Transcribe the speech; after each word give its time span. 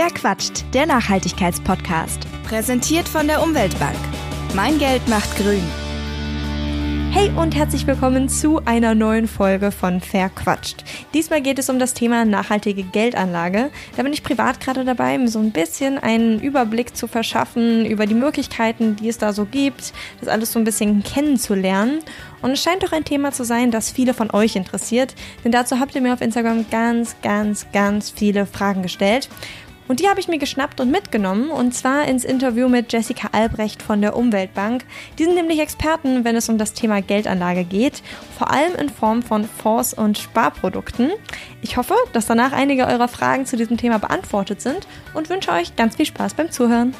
Wer 0.00 0.10
quatscht? 0.10 0.64
Der 0.74 0.86
Nachhaltigkeitspodcast. 0.86 2.20
Präsentiert 2.44 3.08
von 3.08 3.26
der 3.26 3.42
Umweltbank. 3.42 3.98
Mein 4.54 4.78
Geld 4.78 5.08
macht 5.08 5.36
grün. 5.36 5.64
Hey 7.10 7.32
und 7.34 7.56
herzlich 7.56 7.84
willkommen 7.84 8.28
zu 8.28 8.64
einer 8.64 8.94
neuen 8.94 9.26
Folge 9.26 9.72
von 9.72 10.00
Verquatscht. 10.00 10.84
Diesmal 11.14 11.40
geht 11.40 11.58
es 11.58 11.68
um 11.68 11.80
das 11.80 11.94
Thema 11.94 12.24
nachhaltige 12.24 12.84
Geldanlage. 12.84 13.70
Da 13.96 14.04
bin 14.04 14.12
ich 14.12 14.22
privat 14.22 14.60
gerade 14.60 14.84
dabei, 14.84 15.18
mir 15.18 15.26
so 15.26 15.40
ein 15.40 15.50
bisschen 15.50 15.98
einen 15.98 16.38
Überblick 16.38 16.96
zu 16.96 17.08
verschaffen 17.08 17.84
über 17.84 18.06
die 18.06 18.14
Möglichkeiten, 18.14 18.94
die 18.94 19.08
es 19.08 19.18
da 19.18 19.32
so 19.32 19.46
gibt, 19.46 19.92
das 20.20 20.28
alles 20.28 20.52
so 20.52 20.60
ein 20.60 20.64
bisschen 20.64 21.02
kennenzulernen. 21.02 21.98
Und 22.40 22.52
es 22.52 22.62
scheint 22.62 22.84
doch 22.84 22.92
ein 22.92 23.04
Thema 23.04 23.32
zu 23.32 23.42
sein, 23.42 23.72
das 23.72 23.90
viele 23.90 24.14
von 24.14 24.30
euch 24.30 24.54
interessiert, 24.54 25.16
denn 25.42 25.50
dazu 25.50 25.80
habt 25.80 25.96
ihr 25.96 26.02
mir 26.02 26.12
auf 26.12 26.20
Instagram 26.20 26.66
ganz, 26.70 27.16
ganz, 27.20 27.66
ganz 27.72 28.10
viele 28.10 28.46
Fragen 28.46 28.84
gestellt. 28.84 29.28
Und 29.88 30.00
die 30.00 30.08
habe 30.08 30.20
ich 30.20 30.28
mir 30.28 30.38
geschnappt 30.38 30.80
und 30.80 30.90
mitgenommen, 30.90 31.50
und 31.50 31.74
zwar 31.74 32.04
ins 32.04 32.24
Interview 32.24 32.68
mit 32.68 32.92
Jessica 32.92 33.30
Albrecht 33.32 33.82
von 33.82 34.02
der 34.02 34.16
Umweltbank. 34.16 34.84
Die 35.18 35.24
sind 35.24 35.34
nämlich 35.34 35.60
Experten, 35.60 36.24
wenn 36.24 36.36
es 36.36 36.48
um 36.50 36.58
das 36.58 36.74
Thema 36.74 37.00
Geldanlage 37.00 37.64
geht, 37.64 38.02
vor 38.36 38.50
allem 38.50 38.74
in 38.76 38.90
Form 38.90 39.22
von 39.22 39.44
Fonds 39.44 39.94
und 39.94 40.18
Sparprodukten. 40.18 41.10
Ich 41.62 41.78
hoffe, 41.78 41.94
dass 42.12 42.26
danach 42.26 42.52
einige 42.52 42.86
eurer 42.86 43.08
Fragen 43.08 43.46
zu 43.46 43.56
diesem 43.56 43.78
Thema 43.78 43.98
beantwortet 43.98 44.60
sind 44.60 44.86
und 45.14 45.30
wünsche 45.30 45.52
euch 45.52 45.74
ganz 45.74 45.96
viel 45.96 46.06
Spaß 46.06 46.34
beim 46.34 46.50
Zuhören. 46.50 46.94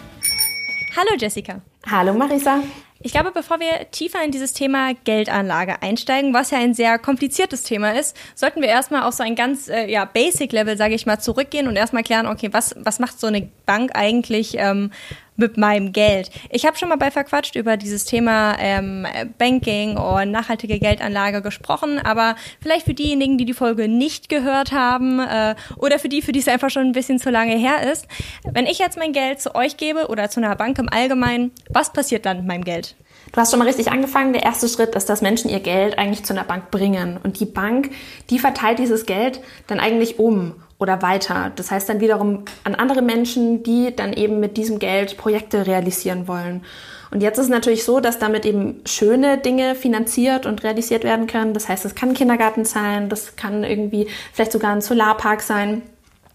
Hallo 0.97 1.11
Jessica. 1.19 1.61
Hallo 1.91 2.15
Marisa. 2.15 2.63
Ich 3.01 3.13
glaube, 3.13 3.31
bevor 3.31 3.61
wir 3.61 3.91
tiefer 3.93 4.25
in 4.25 4.33
dieses 4.33 4.55
Thema 4.55 4.93
Geldanlage 5.05 5.83
einsteigen, 5.83 6.35
was 6.35 6.51
ja 6.51 6.59
ein 6.59 6.75
sehr 6.75 6.99
kompliziertes 6.99 7.63
Thema 7.63 7.93
ist, 7.93 8.17
sollten 8.35 8.61
wir 8.61 8.69
erstmal 8.69 9.05
auf 9.05 9.15
so 9.15 9.23
ein 9.23 9.37
ganz 9.37 9.69
äh, 9.69 9.89
ja, 9.89 10.05
Basic-Level, 10.05 10.77
sage 10.77 10.95
ich 10.95 11.07
mal, 11.07 11.21
zurückgehen 11.21 11.69
und 11.69 11.77
erstmal 11.77 12.03
klären, 12.03 12.27
okay, 12.27 12.49
was, 12.53 12.75
was 12.77 12.99
macht 12.99 13.21
so 13.21 13.29
eine 13.29 13.49
Bank 13.67 13.93
eigentlich? 13.95 14.57
Ähm, 14.59 14.91
mit 15.39 15.57
meinem 15.57 15.93
Geld. 15.93 16.31
Ich 16.51 16.67
habe 16.67 16.77
schon 16.77 16.89
mal 16.89 16.97
bei 16.97 17.11
Verquatscht 17.11 17.57
über 17.57 17.77
dieses 17.77 18.05
Thema 18.05 18.57
ähm, 18.59 19.07
Banking 19.39 19.97
und 19.97 20.31
nachhaltige 20.31 20.79
Geldanlage 20.79 21.41
gesprochen, 21.41 21.99
aber 21.99 22.37
vielleicht 22.61 22.85
für 22.85 22.95
diejenigen, 22.95 23.39
die 23.39 23.45
die 23.45 23.55
Folge 23.55 23.89
nicht 23.89 24.29
gehört 24.29 24.73
haben 24.73 25.21
äh, 25.21 25.55
oder 25.77 25.99
für 25.99 26.09
die, 26.09 26.23
für 26.23 26.33
die 26.33 26.41
es 26.41 26.49
einfach 26.49 26.71
schon 26.71 26.87
ein 26.87 26.93
bisschen 26.93 27.19
zu 27.19 27.31
lange 27.31 27.57
her 27.57 27.91
ist. 27.91 28.07
Wenn 28.45 28.67
ich 28.67 28.79
jetzt 28.79 28.99
mein 28.99 29.13
Geld 29.13 29.41
zu 29.41 29.55
euch 29.55 29.77
gebe 29.77 30.09
oder 30.09 30.29
zu 30.29 30.41
einer 30.41 30.55
Bank 30.57 30.79
im 30.79 30.89
Allgemeinen, 30.89 31.53
was 31.71 31.93
passiert 31.93 32.27
dann 32.27 32.39
mit 32.39 32.47
meinem 32.47 32.65
Geld? 32.65 32.97
Du 33.33 33.41
hast 33.41 33.51
schon 33.51 33.59
mal 33.59 33.69
richtig 33.69 33.91
angefangen. 33.91 34.33
Der 34.33 34.43
erste 34.43 34.69
Schritt 34.69 34.95
ist, 34.95 35.09
dass 35.09 35.21
Menschen 35.21 35.51
ihr 35.51 35.61
Geld 35.61 35.99
eigentlich 35.99 36.25
zu 36.25 36.33
einer 36.33 36.45
Bank 36.45 36.71
bringen. 36.71 37.19
Und 37.23 37.41
die 37.41 37.45
Bank, 37.45 37.91
die 38.31 38.39
verteilt 38.39 38.79
dieses 38.79 39.07
Geld 39.07 39.41
dann 39.67 39.81
eigentlich 39.81 40.19
um 40.19 40.55
oder 40.79 41.03
weiter. 41.03 41.53
Das 41.57 41.71
heißt 41.71 41.89
dann 41.89 42.01
wiederum 42.01 42.45
an 42.65 42.75
andere 42.75 43.03
Menschen, 43.03 43.63
die 43.63 43.95
dann 43.95 44.13
eben 44.13 44.41
mit 44.41 44.57
diesem 44.57 44.79
Geld 44.79 45.17
Projekte 45.17 45.67
realisieren 45.67 46.29
wollen. 46.29 46.63
Und 47.11 47.23
jetzt 47.23 47.39
ist 47.39 47.47
es 47.47 47.51
natürlich 47.51 47.85
so, 47.85 48.01
dass 48.01 48.19
damit 48.19 48.45
eben 48.45 48.83
schöne 48.87 49.39
Dinge 49.39 49.75
finanziert 49.75 50.47
und 50.47 50.63
realisiert 50.63 51.05
werden 51.05 51.27
können. 51.27 51.55
Das 51.55 51.69
heißt, 51.69 51.85
es 51.85 51.95
kann 51.95 52.15
Kindergarten 52.15 52.65
sein, 52.65 53.09
das 53.09 53.35
kann 53.35 53.65
irgendwie 53.65 54.09
vielleicht 54.33 54.53
sogar 54.53 54.73
ein 54.73 54.83
Solarpark 54.83 55.41
sein. 55.41 55.83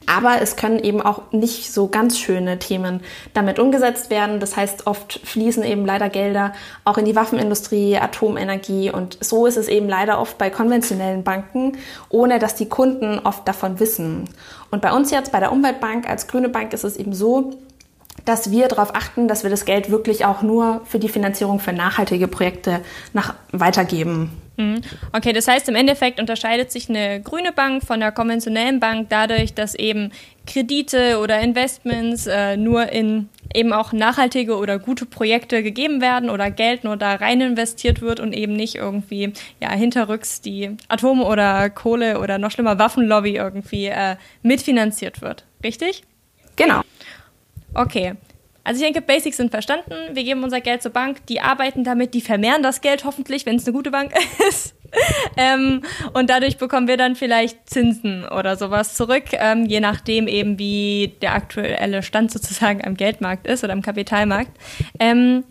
Aber 0.05 0.41
es 0.41 0.55
können 0.55 0.79
eben 0.79 1.01
auch 1.01 1.31
nicht 1.31 1.71
so 1.71 1.87
ganz 1.87 2.19
schöne 2.19 2.59
Themen 2.59 3.01
damit 3.33 3.59
umgesetzt 3.59 4.09
werden. 4.09 4.39
Das 4.39 4.57
heißt, 4.57 4.87
oft 4.87 5.19
fließen 5.23 5.63
eben 5.63 5.85
leider 5.85 6.09
Gelder 6.09 6.53
auch 6.83 6.97
in 6.97 7.05
die 7.05 7.15
Waffenindustrie, 7.15 7.97
Atomenergie 7.97 8.91
und 8.91 9.17
so 9.21 9.45
ist 9.45 9.57
es 9.57 9.67
eben 9.67 9.87
leider 9.87 10.19
oft 10.19 10.37
bei 10.37 10.49
konventionellen 10.49 11.23
Banken, 11.23 11.77
ohne 12.09 12.39
dass 12.39 12.55
die 12.55 12.69
Kunden 12.69 13.19
oft 13.19 13.47
davon 13.47 13.79
wissen. 13.79 14.29
Und 14.71 14.81
bei 14.81 14.91
uns 14.91 15.11
jetzt, 15.11 15.31
bei 15.31 15.39
der 15.39 15.51
Umweltbank 15.51 16.09
als 16.09 16.27
Grüne 16.27 16.49
Bank, 16.49 16.73
ist 16.73 16.83
es 16.83 16.97
eben 16.97 17.13
so, 17.13 17.53
dass 18.25 18.51
wir 18.51 18.67
darauf 18.67 18.95
achten, 18.95 19.27
dass 19.27 19.43
wir 19.43 19.49
das 19.49 19.65
Geld 19.65 19.89
wirklich 19.89 20.25
auch 20.25 20.41
nur 20.41 20.81
für 20.85 20.99
die 20.99 21.09
Finanzierung 21.09 21.59
für 21.59 21.73
nachhaltige 21.73 22.27
Projekte 22.27 22.81
nach 23.13 23.35
weitergeben. 23.51 24.31
Mhm. 24.57 24.81
Okay, 25.11 25.33
das 25.33 25.47
heißt 25.47 25.67
im 25.69 25.75
Endeffekt 25.75 26.19
unterscheidet 26.19 26.71
sich 26.71 26.87
eine 26.89 27.21
grüne 27.21 27.51
Bank 27.51 27.83
von 27.83 27.95
einer 27.95 28.11
konventionellen 28.11 28.79
Bank 28.79 29.07
dadurch, 29.09 29.53
dass 29.53 29.73
eben 29.73 30.11
Kredite 30.45 31.19
oder 31.19 31.39
Investments 31.39 32.27
äh, 32.27 32.55
nur 32.57 32.89
in 32.89 33.29
eben 33.53 33.73
auch 33.73 33.93
nachhaltige 33.93 34.57
oder 34.57 34.77
gute 34.79 35.05
Projekte 35.05 35.63
gegeben 35.63 36.01
werden 36.01 36.29
oder 36.29 36.51
Geld 36.51 36.83
nur 36.83 36.97
da 36.97 37.15
rein 37.15 37.41
investiert 37.41 38.01
wird 38.01 38.19
und 38.19 38.33
eben 38.33 38.53
nicht 38.53 38.75
irgendwie 38.75 39.33
ja 39.61 39.71
hinterrücks 39.71 40.41
die 40.41 40.75
Atom- 40.87 41.23
oder 41.23 41.69
Kohle 41.69 42.19
oder 42.19 42.37
noch 42.37 42.51
schlimmer 42.51 42.77
Waffenlobby 42.77 43.35
irgendwie 43.35 43.85
äh, 43.87 44.17
mitfinanziert 44.41 45.21
wird. 45.21 45.45
Richtig? 45.63 46.03
Genau. 46.55 46.81
Okay. 47.73 48.13
Also 48.63 48.79
ich 48.79 48.85
denke, 48.85 49.01
Basics 49.01 49.37
sind 49.37 49.51
verstanden. 49.51 49.93
Wir 50.13 50.23
geben 50.23 50.43
unser 50.43 50.61
Geld 50.61 50.81
zur 50.81 50.91
Bank, 50.91 51.25
die 51.27 51.41
arbeiten 51.41 51.83
damit, 51.83 52.13
die 52.13 52.21
vermehren 52.21 52.63
das 52.63 52.81
Geld 52.81 53.03
hoffentlich, 53.03 53.45
wenn 53.45 53.57
es 53.57 53.65
eine 53.65 53.73
gute 53.73 53.91
Bank 53.91 54.13
ist. 54.49 54.75
ähm, 55.37 55.81
und 56.13 56.29
dadurch 56.29 56.57
bekommen 56.57 56.87
wir 56.87 56.97
dann 56.97 57.15
vielleicht 57.15 57.69
Zinsen 57.69 58.25
oder 58.25 58.55
sowas 58.55 58.93
zurück, 58.93 59.25
ähm, 59.33 59.65
je 59.65 59.79
nachdem 59.79 60.27
eben, 60.27 60.59
wie 60.59 61.15
der 61.21 61.33
aktuelle 61.33 62.03
Stand 62.03 62.31
sozusagen 62.31 62.85
am 62.85 62.95
Geldmarkt 62.95 63.47
ist 63.47 63.63
oder 63.63 63.73
am 63.73 63.81
Kapitalmarkt. 63.81 64.51
Ähm, 64.99 65.43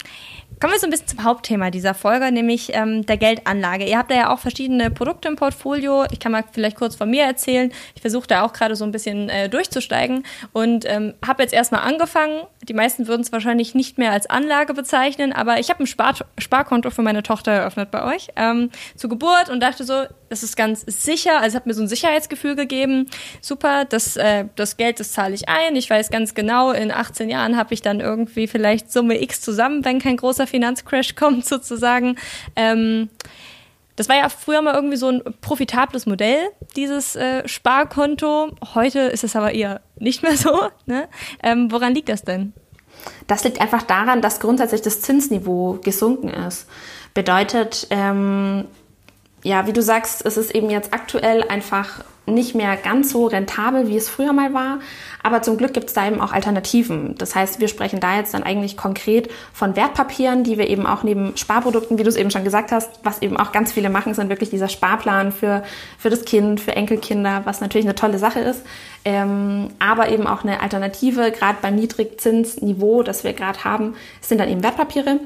Kommen 0.62 0.74
wir 0.74 0.78
so 0.78 0.86
ein 0.86 0.90
bisschen 0.90 1.08
zum 1.08 1.24
Hauptthema 1.24 1.72
dieser 1.72 1.92
Folge, 1.92 2.30
nämlich 2.30 2.70
ähm, 2.72 3.04
der 3.04 3.16
Geldanlage. 3.16 3.84
Ihr 3.84 3.98
habt 3.98 4.12
da 4.12 4.14
ja 4.14 4.32
auch 4.32 4.38
verschiedene 4.38 4.92
Produkte 4.92 5.26
im 5.26 5.34
Portfolio. 5.34 6.04
Ich 6.12 6.20
kann 6.20 6.30
mal 6.30 6.44
vielleicht 6.52 6.76
kurz 6.76 6.94
von 6.94 7.10
mir 7.10 7.24
erzählen. 7.24 7.72
Ich 7.96 8.00
versuche 8.00 8.28
da 8.28 8.42
auch 8.42 8.52
gerade 8.52 8.76
so 8.76 8.84
ein 8.84 8.92
bisschen 8.92 9.28
äh, 9.28 9.48
durchzusteigen 9.48 10.24
und 10.52 10.84
ähm, 10.86 11.14
habe 11.26 11.42
jetzt 11.42 11.52
erstmal 11.52 11.80
angefangen. 11.80 12.42
Die 12.62 12.74
meisten 12.74 13.08
würden 13.08 13.22
es 13.22 13.32
wahrscheinlich 13.32 13.74
nicht 13.74 13.98
mehr 13.98 14.12
als 14.12 14.30
Anlage 14.30 14.72
bezeichnen, 14.72 15.32
aber 15.32 15.58
ich 15.58 15.68
habe 15.68 15.82
ein 15.82 15.88
Spar 15.88 16.14
Sparkonto 16.38 16.90
für 16.90 17.02
meine 17.02 17.24
Tochter 17.24 17.50
eröffnet 17.50 17.90
bei 17.90 18.14
euch 18.14 18.28
ähm, 18.36 18.70
zur 18.94 19.10
Geburt 19.10 19.48
und 19.50 19.58
dachte 19.58 19.82
so, 19.82 20.04
das 20.32 20.42
ist 20.42 20.56
ganz 20.56 20.82
sicher. 20.86 21.40
Also 21.42 21.56
hat 21.56 21.66
mir 21.66 21.74
so 21.74 21.82
ein 21.82 21.88
Sicherheitsgefühl 21.88 22.56
gegeben. 22.56 23.10
Super, 23.42 23.84
das, 23.84 24.16
äh, 24.16 24.46
das 24.56 24.78
Geld, 24.78 24.98
das 24.98 25.12
zahle 25.12 25.34
ich 25.34 25.46
ein. 25.50 25.76
Ich 25.76 25.90
weiß 25.90 26.08
ganz 26.08 26.32
genau, 26.32 26.72
in 26.72 26.90
18 26.90 27.28
Jahren 27.28 27.58
habe 27.58 27.74
ich 27.74 27.82
dann 27.82 28.00
irgendwie 28.00 28.46
vielleicht 28.46 28.90
Summe 28.90 29.22
X 29.22 29.42
zusammen, 29.42 29.84
wenn 29.84 29.98
kein 29.98 30.16
großer 30.16 30.46
Finanzcrash 30.46 31.14
kommt 31.16 31.44
sozusagen. 31.44 32.16
Ähm, 32.56 33.10
das 33.96 34.08
war 34.08 34.16
ja 34.16 34.30
früher 34.30 34.62
mal 34.62 34.74
irgendwie 34.74 34.96
so 34.96 35.10
ein 35.10 35.22
profitables 35.42 36.06
Modell, 36.06 36.48
dieses 36.76 37.14
äh, 37.14 37.46
Sparkonto. 37.46 38.52
Heute 38.74 39.00
ist 39.00 39.24
es 39.24 39.36
aber 39.36 39.52
eher 39.52 39.82
nicht 39.98 40.22
mehr 40.22 40.38
so. 40.38 40.62
Ne? 40.86 41.10
Ähm, 41.42 41.70
woran 41.70 41.94
liegt 41.94 42.08
das 42.08 42.22
denn? 42.22 42.54
Das 43.26 43.44
liegt 43.44 43.60
einfach 43.60 43.82
daran, 43.82 44.22
dass 44.22 44.40
grundsätzlich 44.40 44.80
das 44.80 45.02
Zinsniveau 45.02 45.78
gesunken 45.82 46.28
ist. 46.28 46.68
Bedeutet, 47.12 47.86
ähm, 47.90 48.64
ja, 49.42 49.66
wie 49.66 49.72
du 49.72 49.82
sagst, 49.82 50.24
es 50.24 50.36
ist 50.36 50.54
eben 50.54 50.70
jetzt 50.70 50.94
aktuell 50.94 51.42
einfach 51.48 52.04
nicht 52.26 52.54
mehr 52.54 52.76
ganz 52.76 53.10
so 53.10 53.26
rentabel, 53.26 53.88
wie 53.88 53.96
es 53.96 54.08
früher 54.08 54.32
mal 54.32 54.54
war. 54.54 54.78
Aber 55.24 55.42
zum 55.42 55.56
Glück 55.56 55.74
gibt 55.74 55.88
es 55.88 55.94
da 55.94 56.06
eben 56.06 56.20
auch 56.20 56.32
Alternativen. 56.32 57.16
Das 57.18 57.34
heißt, 57.34 57.60
wir 57.60 57.66
sprechen 57.66 57.98
da 57.98 58.16
jetzt 58.16 58.34
dann 58.34 58.44
eigentlich 58.44 58.76
konkret 58.76 59.28
von 59.52 59.74
Wertpapieren, 59.74 60.44
die 60.44 60.56
wir 60.56 60.68
eben 60.68 60.86
auch 60.86 61.02
neben 61.02 61.36
Sparprodukten, 61.36 61.98
wie 61.98 62.04
du 62.04 62.08
es 62.08 62.16
eben 62.16 62.30
schon 62.30 62.44
gesagt 62.44 62.70
hast, 62.70 62.90
was 63.02 63.22
eben 63.22 63.36
auch 63.36 63.50
ganz 63.50 63.72
viele 63.72 63.90
machen, 63.90 64.14
sind 64.14 64.28
wirklich 64.28 64.50
dieser 64.50 64.68
Sparplan 64.68 65.32
für, 65.32 65.64
für 65.98 66.10
das 66.10 66.24
Kind, 66.24 66.60
für 66.60 66.76
Enkelkinder, 66.76 67.42
was 67.44 67.60
natürlich 67.60 67.86
eine 67.86 67.96
tolle 67.96 68.18
Sache 68.18 68.40
ist. 68.40 68.62
Ähm, 69.04 69.70
aber 69.80 70.08
eben 70.10 70.28
auch 70.28 70.44
eine 70.44 70.60
Alternative, 70.60 71.32
gerade 71.32 71.58
beim 71.60 71.74
Niedrigzinsniveau, 71.74 73.02
das 73.02 73.24
wir 73.24 73.32
gerade 73.32 73.64
haben, 73.64 73.94
sind 74.20 74.38
dann 74.38 74.48
eben 74.48 74.62
Wertpapiere. 74.62 75.18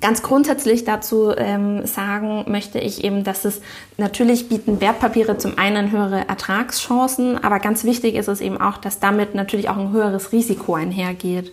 Ganz 0.00 0.22
grundsätzlich 0.22 0.84
dazu 0.84 1.32
ähm, 1.36 1.86
sagen 1.86 2.44
möchte 2.48 2.80
ich 2.80 3.04
eben, 3.04 3.22
dass 3.22 3.44
es 3.44 3.60
natürlich 3.96 4.48
bieten 4.48 4.80
Wertpapiere 4.80 5.38
zum 5.38 5.56
einen 5.56 5.92
höhere 5.92 6.26
Ertragschancen, 6.28 7.42
aber 7.42 7.60
ganz 7.60 7.84
wichtig 7.84 8.16
ist 8.16 8.28
es 8.28 8.40
eben 8.40 8.60
auch, 8.60 8.76
dass 8.76 8.98
damit 8.98 9.36
natürlich 9.36 9.68
auch 9.68 9.76
ein 9.76 9.92
höheres 9.92 10.32
Risiko 10.32 10.74
einhergeht. 10.74 11.52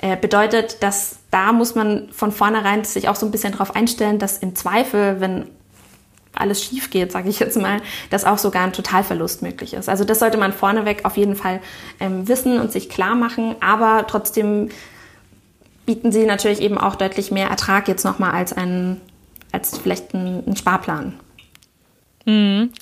Äh, 0.00 0.16
bedeutet, 0.16 0.82
dass 0.82 1.16
da 1.30 1.52
muss 1.52 1.74
man 1.74 2.08
von 2.12 2.30
vornherein 2.30 2.84
sich 2.84 3.08
auch 3.08 3.16
so 3.16 3.26
ein 3.26 3.32
bisschen 3.32 3.52
darauf 3.52 3.74
einstellen, 3.74 4.18
dass 4.18 4.38
im 4.38 4.54
Zweifel, 4.54 5.20
wenn 5.20 5.46
alles 6.34 6.62
schief 6.62 6.90
geht, 6.90 7.10
sage 7.10 7.28
ich 7.28 7.40
jetzt 7.40 7.56
mal, 7.56 7.80
dass 8.10 8.24
auch 8.24 8.38
sogar 8.38 8.64
ein 8.64 8.72
Totalverlust 8.72 9.42
möglich 9.42 9.74
ist. 9.74 9.88
Also 9.88 10.04
das 10.04 10.18
sollte 10.18 10.38
man 10.38 10.52
vorneweg 10.52 11.04
auf 11.04 11.16
jeden 11.16 11.34
Fall 11.34 11.60
ähm, 12.00 12.28
wissen 12.28 12.60
und 12.60 12.70
sich 12.70 12.88
klar 12.90 13.14
machen, 13.14 13.56
aber 13.60 14.06
trotzdem 14.06 14.68
bieten 15.88 16.12
sie 16.12 16.26
natürlich 16.26 16.60
eben 16.60 16.76
auch 16.76 16.96
deutlich 16.96 17.30
mehr 17.30 17.48
Ertrag 17.48 17.88
jetzt 17.88 18.04
nochmal 18.04 18.32
als 18.32 18.52
ein, 18.52 19.00
als 19.52 19.78
vielleicht 19.78 20.12
ein, 20.12 20.42
ein 20.46 20.54
Sparplan. 20.54 21.14
Mhm. 22.26 22.72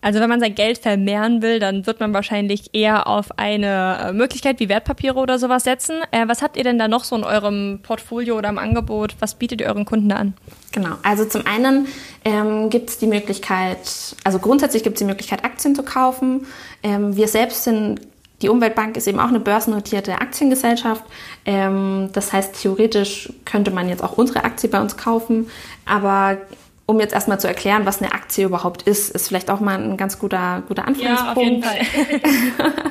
Also 0.00 0.20
wenn 0.20 0.28
man 0.28 0.38
sein 0.38 0.54
Geld 0.54 0.78
vermehren 0.78 1.42
will, 1.42 1.58
dann 1.58 1.88
wird 1.88 1.98
man 1.98 2.14
wahrscheinlich 2.14 2.70
eher 2.72 3.08
auf 3.08 3.36
eine 3.36 3.98
äh, 4.00 4.12
Möglichkeit 4.12 4.60
wie 4.60 4.68
Wertpapiere 4.68 5.18
oder 5.18 5.40
sowas 5.40 5.64
setzen. 5.64 5.96
Äh, 6.12 6.28
was 6.28 6.40
habt 6.40 6.56
ihr 6.56 6.62
denn 6.62 6.78
da 6.78 6.86
noch 6.86 7.02
so 7.02 7.16
in 7.16 7.24
eurem 7.24 7.80
Portfolio 7.82 8.38
oder 8.38 8.48
im 8.48 8.58
Angebot? 8.58 9.16
Was 9.18 9.34
bietet 9.34 9.60
ihr 9.60 9.66
euren 9.66 9.84
Kunden 9.84 10.08
da 10.08 10.16
an? 10.16 10.34
Genau, 10.70 10.94
also 11.02 11.24
zum 11.24 11.44
einen 11.48 11.88
ähm, 12.24 12.70
gibt 12.70 12.90
es 12.90 12.98
die 12.98 13.08
Möglichkeit, 13.08 14.14
also 14.22 14.38
grundsätzlich 14.38 14.84
gibt 14.84 14.94
es 14.94 14.98
die 15.00 15.04
Möglichkeit, 15.04 15.44
Aktien 15.44 15.74
zu 15.74 15.82
kaufen. 15.82 16.46
Ähm, 16.84 17.16
wir 17.16 17.26
selbst 17.26 17.64
sind 17.64 18.00
Die 18.42 18.48
Umweltbank 18.48 18.96
ist 18.96 19.06
eben 19.06 19.20
auch 19.20 19.28
eine 19.28 19.40
börsennotierte 19.40 20.20
Aktiengesellschaft. 20.20 21.04
Ähm, 21.46 22.10
das 22.12 22.32
heißt, 22.32 22.60
theoretisch 22.60 23.32
könnte 23.44 23.70
man 23.70 23.88
jetzt 23.88 24.02
auch 24.02 24.18
unsere 24.18 24.44
Aktie 24.44 24.68
bei 24.68 24.80
uns 24.80 24.96
kaufen, 24.96 25.48
aber 25.86 26.38
um 26.86 26.98
jetzt 26.98 27.14
erstmal 27.14 27.38
zu 27.38 27.46
erklären, 27.46 27.86
was 27.86 28.02
eine 28.02 28.12
Aktie 28.12 28.44
überhaupt 28.44 28.82
ist, 28.82 29.10
ist 29.10 29.28
vielleicht 29.28 29.50
auch 29.50 29.60
mal 29.60 29.78
ein 29.78 29.96
ganz 29.96 30.18
guter, 30.18 30.62
guter 30.66 30.86
Anfangspunkt. 30.86 31.24
Ja, 31.24 31.32
auf 31.32 31.38
jeden 31.38 31.62
Fall. 31.62 31.78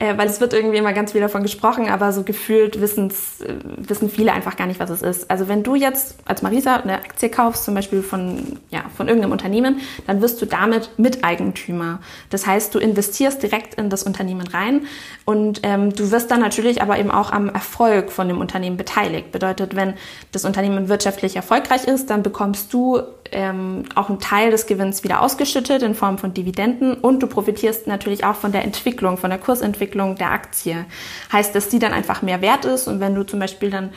äh, 0.00 0.16
weil 0.16 0.26
es 0.28 0.40
wird 0.40 0.54
irgendwie 0.54 0.78
immer 0.78 0.94
ganz 0.94 1.12
viel 1.12 1.20
davon 1.20 1.42
gesprochen, 1.42 1.88
aber 1.88 2.12
so 2.12 2.22
gefühlt 2.22 2.80
wissen's, 2.80 3.42
äh, 3.42 3.54
wissen 3.76 4.08
viele 4.08 4.32
einfach 4.32 4.56
gar 4.56 4.66
nicht, 4.66 4.80
was 4.80 4.88
es 4.88 5.02
ist. 5.02 5.30
Also 5.30 5.48
wenn 5.48 5.62
du 5.62 5.74
jetzt 5.74 6.16
als 6.24 6.40
Marisa 6.40 6.76
eine 6.76 6.94
Aktie 6.94 7.28
kaufst, 7.28 7.64
zum 7.64 7.74
Beispiel 7.74 8.02
von, 8.02 8.58
ja, 8.70 8.84
von 8.96 9.06
irgendeinem 9.06 9.32
Unternehmen, 9.32 9.80
dann 10.06 10.22
wirst 10.22 10.40
du 10.40 10.46
damit 10.46 10.90
Miteigentümer. 10.96 12.00
Das 12.30 12.46
heißt, 12.46 12.74
du 12.74 12.78
investierst 12.78 13.42
direkt 13.42 13.74
in 13.74 13.90
das 13.90 14.02
Unternehmen 14.02 14.46
rein 14.46 14.86
und 15.26 15.60
ähm, 15.62 15.94
du 15.94 16.10
wirst 16.10 16.30
dann 16.30 16.40
natürlich 16.40 16.80
aber 16.80 16.98
eben 16.98 17.10
auch 17.10 17.32
am 17.32 17.50
Erfolg 17.50 18.10
von 18.10 18.28
dem 18.28 18.40
Unternehmen 18.40 18.78
beteiligt. 18.78 19.30
Bedeutet, 19.30 19.76
wenn 19.76 19.94
das 20.32 20.46
Unternehmen 20.46 20.88
wirtschaftlich 20.88 21.36
erfolgreich 21.36 21.84
ist, 21.84 22.08
dann 22.08 22.22
bekommst 22.22 22.72
du 22.72 23.02
ähm, 23.32 23.84
auch 23.94 24.08
einen 24.08 24.20
Teil 24.20 24.50
des 24.50 24.66
Gewinns 24.66 25.04
wieder 25.04 25.22
ausgeschüttet 25.22 25.82
in 25.82 25.94
Form 25.94 26.18
von 26.18 26.34
Dividenden 26.34 26.94
und 26.94 27.22
du 27.22 27.26
profitierst 27.26 27.86
natürlich 27.86 28.24
auch 28.24 28.36
von 28.36 28.52
der 28.52 28.64
Entwicklung, 28.64 29.16
von 29.18 29.30
der 29.30 29.38
Kursentwicklung 29.38 30.16
der 30.16 30.30
Aktie. 30.32 30.84
Heißt, 31.32 31.54
dass 31.54 31.68
die 31.68 31.78
dann 31.78 31.92
einfach 31.92 32.22
mehr 32.22 32.40
wert 32.40 32.64
ist 32.64 32.88
und 32.88 33.00
wenn 33.00 33.14
du 33.14 33.24
zum 33.24 33.40
Beispiel 33.40 33.70
dann 33.70 33.90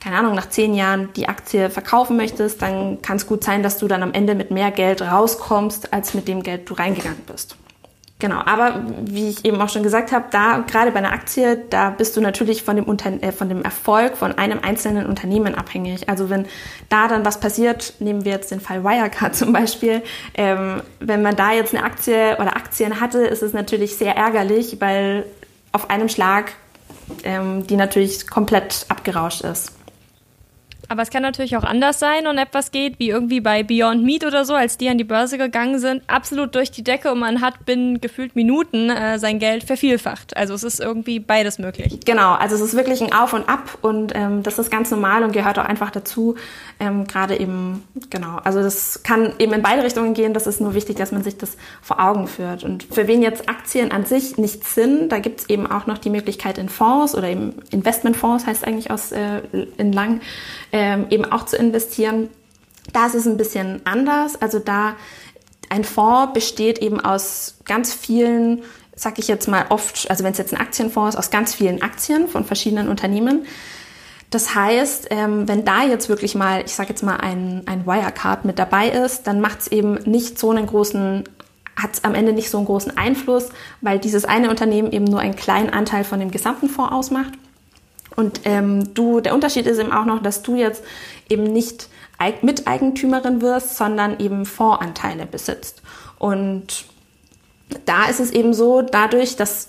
keine 0.00 0.16
Ahnung, 0.16 0.34
nach 0.34 0.48
zehn 0.48 0.74
Jahren 0.74 1.12
die 1.14 1.28
Aktie 1.28 1.70
verkaufen 1.70 2.16
möchtest, 2.16 2.62
dann 2.62 3.02
kann 3.02 3.16
es 3.16 3.26
gut 3.26 3.42
sein, 3.42 3.64
dass 3.64 3.78
du 3.78 3.88
dann 3.88 4.04
am 4.04 4.12
Ende 4.12 4.36
mit 4.36 4.52
mehr 4.52 4.70
Geld 4.70 5.02
rauskommst, 5.02 5.92
als 5.92 6.14
mit 6.14 6.28
dem 6.28 6.44
Geld 6.44 6.70
du 6.70 6.74
reingegangen 6.74 7.22
bist. 7.26 7.56
Genau, 8.20 8.40
aber 8.44 8.82
wie 9.04 9.28
ich 9.28 9.44
eben 9.44 9.60
auch 9.60 9.68
schon 9.68 9.84
gesagt 9.84 10.10
habe, 10.10 10.24
da 10.32 10.64
gerade 10.66 10.90
bei 10.90 10.98
einer 10.98 11.12
Aktie, 11.12 11.56
da 11.70 11.90
bist 11.90 12.16
du 12.16 12.20
natürlich 12.20 12.64
von 12.64 12.74
dem, 12.74 12.84
Unter 12.84 13.12
äh, 13.22 13.30
von 13.30 13.48
dem 13.48 13.62
Erfolg 13.62 14.16
von 14.16 14.36
einem 14.36 14.58
einzelnen 14.60 15.06
Unternehmen 15.06 15.54
abhängig. 15.54 16.08
Also 16.08 16.28
wenn 16.28 16.46
da 16.88 17.06
dann 17.06 17.24
was 17.24 17.38
passiert, 17.38 17.94
nehmen 18.00 18.24
wir 18.24 18.32
jetzt 18.32 18.50
den 18.50 18.60
Fall 18.60 18.82
Wirecard 18.82 19.36
zum 19.36 19.52
Beispiel, 19.52 20.02
ähm, 20.34 20.82
wenn 20.98 21.22
man 21.22 21.36
da 21.36 21.52
jetzt 21.52 21.72
eine 21.72 21.84
Aktie 21.84 22.36
oder 22.40 22.56
Aktien 22.56 23.00
hatte, 23.00 23.18
ist 23.18 23.44
es 23.44 23.52
natürlich 23.52 23.96
sehr 23.96 24.16
ärgerlich, 24.16 24.80
weil 24.80 25.24
auf 25.70 25.88
einem 25.88 26.08
Schlag 26.08 26.54
ähm, 27.22 27.66
die 27.68 27.76
natürlich 27.76 28.26
komplett 28.26 28.86
abgerauscht 28.88 29.42
ist. 29.42 29.72
Aber 30.88 31.02
es 31.02 31.10
kann 31.10 31.22
natürlich 31.22 31.56
auch 31.56 31.64
anders 31.64 31.98
sein 31.98 32.26
und 32.26 32.38
etwas 32.38 32.70
geht, 32.70 32.98
wie 32.98 33.10
irgendwie 33.10 33.40
bei 33.40 33.62
Beyond 33.62 34.04
Meat 34.04 34.24
oder 34.24 34.44
so, 34.44 34.54
als 34.54 34.78
die 34.78 34.88
an 34.88 34.98
die 34.98 35.04
Börse 35.04 35.36
gegangen 35.38 35.78
sind, 35.78 36.02
absolut 36.06 36.54
durch 36.54 36.70
die 36.70 36.82
Decke 36.82 37.12
und 37.12 37.18
man 37.18 37.40
hat 37.40 37.66
binnen 37.66 38.00
gefühlt 38.00 38.34
Minuten 38.36 38.90
äh, 38.90 39.18
sein 39.18 39.38
Geld 39.38 39.64
vervielfacht. 39.64 40.36
Also 40.36 40.54
es 40.54 40.62
ist 40.62 40.80
irgendwie 40.80 41.20
beides 41.20 41.58
möglich. 41.58 42.00
Genau, 42.04 42.34
also 42.34 42.54
es 42.54 42.62
ist 42.62 42.74
wirklich 42.74 43.02
ein 43.02 43.12
Auf 43.12 43.32
und 43.32 43.48
Ab 43.48 43.78
und 43.82 44.12
ähm, 44.14 44.42
das 44.42 44.58
ist 44.58 44.70
ganz 44.70 44.90
normal 44.90 45.22
und 45.22 45.32
gehört 45.32 45.58
auch 45.58 45.64
einfach 45.64 45.90
dazu. 45.90 46.36
Ähm, 46.80 47.06
Gerade 47.06 47.38
eben, 47.38 47.84
genau, 48.10 48.38
also 48.44 48.62
das 48.62 49.02
kann 49.02 49.32
eben 49.38 49.52
in 49.52 49.62
beide 49.62 49.82
Richtungen 49.82 50.14
gehen. 50.14 50.32
Das 50.32 50.46
ist 50.46 50.60
nur 50.60 50.74
wichtig, 50.74 50.96
dass 50.96 51.12
man 51.12 51.22
sich 51.22 51.36
das 51.36 51.56
vor 51.82 52.00
Augen 52.00 52.28
führt. 52.28 52.64
Und 52.64 52.84
für 52.84 53.06
wen 53.06 53.22
jetzt 53.22 53.48
Aktien 53.48 53.92
an 53.92 54.06
sich 54.06 54.38
nichts 54.38 54.74
sind, 54.74 55.10
da 55.10 55.18
gibt 55.18 55.40
es 55.40 55.48
eben 55.50 55.66
auch 55.70 55.86
noch 55.86 55.98
die 55.98 56.10
Möglichkeit 56.10 56.56
in 56.58 56.68
Fonds 56.68 57.14
oder 57.14 57.28
eben 57.28 57.54
Investmentfonds 57.70 58.46
heißt 58.46 58.66
eigentlich 58.66 58.90
aus 58.90 59.12
äh, 59.12 59.42
in 59.76 59.92
lang 59.92 60.20
ähm, 60.78 61.06
eben 61.10 61.24
auch 61.24 61.44
zu 61.44 61.56
investieren. 61.56 62.30
Da 62.92 63.06
ist 63.06 63.16
es 63.16 63.26
ein 63.26 63.36
bisschen 63.36 63.82
anders. 63.84 64.40
Also 64.40 64.60
da 64.60 64.94
ein 65.68 65.82
Fonds 65.84 66.32
besteht 66.32 66.78
eben 66.78 67.00
aus 67.00 67.56
ganz 67.64 67.92
vielen, 67.92 68.62
sag 68.94 69.18
ich 69.18 69.26
jetzt 69.26 69.48
mal 69.48 69.66
oft, 69.70 70.08
also 70.08 70.22
wenn 70.22 70.32
es 70.32 70.38
jetzt 70.38 70.54
ein 70.54 70.60
Aktienfonds 70.60 71.14
ist, 71.14 71.18
aus 71.18 71.30
ganz 71.30 71.54
vielen 71.54 71.82
Aktien 71.82 72.28
von 72.28 72.44
verschiedenen 72.44 72.88
Unternehmen. 72.88 73.44
Das 74.30 74.54
heißt, 74.54 75.08
ähm, 75.10 75.48
wenn 75.48 75.64
da 75.64 75.82
jetzt 75.82 76.08
wirklich 76.08 76.34
mal, 76.34 76.62
ich 76.64 76.74
sage 76.74 76.90
jetzt 76.90 77.02
mal, 77.02 77.16
ein, 77.16 77.62
ein 77.66 77.84
Wirecard 77.86 78.44
mit 78.44 78.58
dabei 78.58 78.88
ist, 78.88 79.26
dann 79.26 79.40
macht 79.40 79.60
es 79.60 79.68
eben 79.68 79.94
nicht 80.04 80.38
so 80.38 80.50
einen 80.50 80.66
großen, 80.66 81.24
hat 81.76 81.94
es 81.94 82.04
am 82.04 82.14
Ende 82.14 82.32
nicht 82.32 82.50
so 82.50 82.58
einen 82.58 82.66
großen 82.66 82.96
Einfluss, 82.96 83.48
weil 83.80 83.98
dieses 83.98 84.26
eine 84.26 84.50
Unternehmen 84.50 84.92
eben 84.92 85.06
nur 85.06 85.20
einen 85.20 85.36
kleinen 85.36 85.70
Anteil 85.70 86.04
von 86.04 86.20
dem 86.20 86.30
gesamten 86.30 86.68
Fonds 86.68 86.92
ausmacht. 86.92 87.32
Und 88.18 88.40
ähm, 88.46 88.94
du, 88.94 89.20
der 89.20 89.32
Unterschied 89.32 89.68
ist 89.68 89.78
eben 89.78 89.92
auch 89.92 90.04
noch, 90.04 90.20
dass 90.20 90.42
du 90.42 90.56
jetzt 90.56 90.82
eben 91.28 91.44
nicht 91.44 91.88
Miteigentümerin 92.42 93.40
wirst, 93.42 93.76
sondern 93.76 94.18
eben 94.18 94.44
Fondsanteile 94.44 95.24
besitzt. 95.24 95.82
Und 96.18 96.84
da 97.84 98.06
ist 98.06 98.18
es 98.18 98.32
eben 98.32 98.54
so, 98.54 98.82
dadurch, 98.82 99.36
dass, 99.36 99.68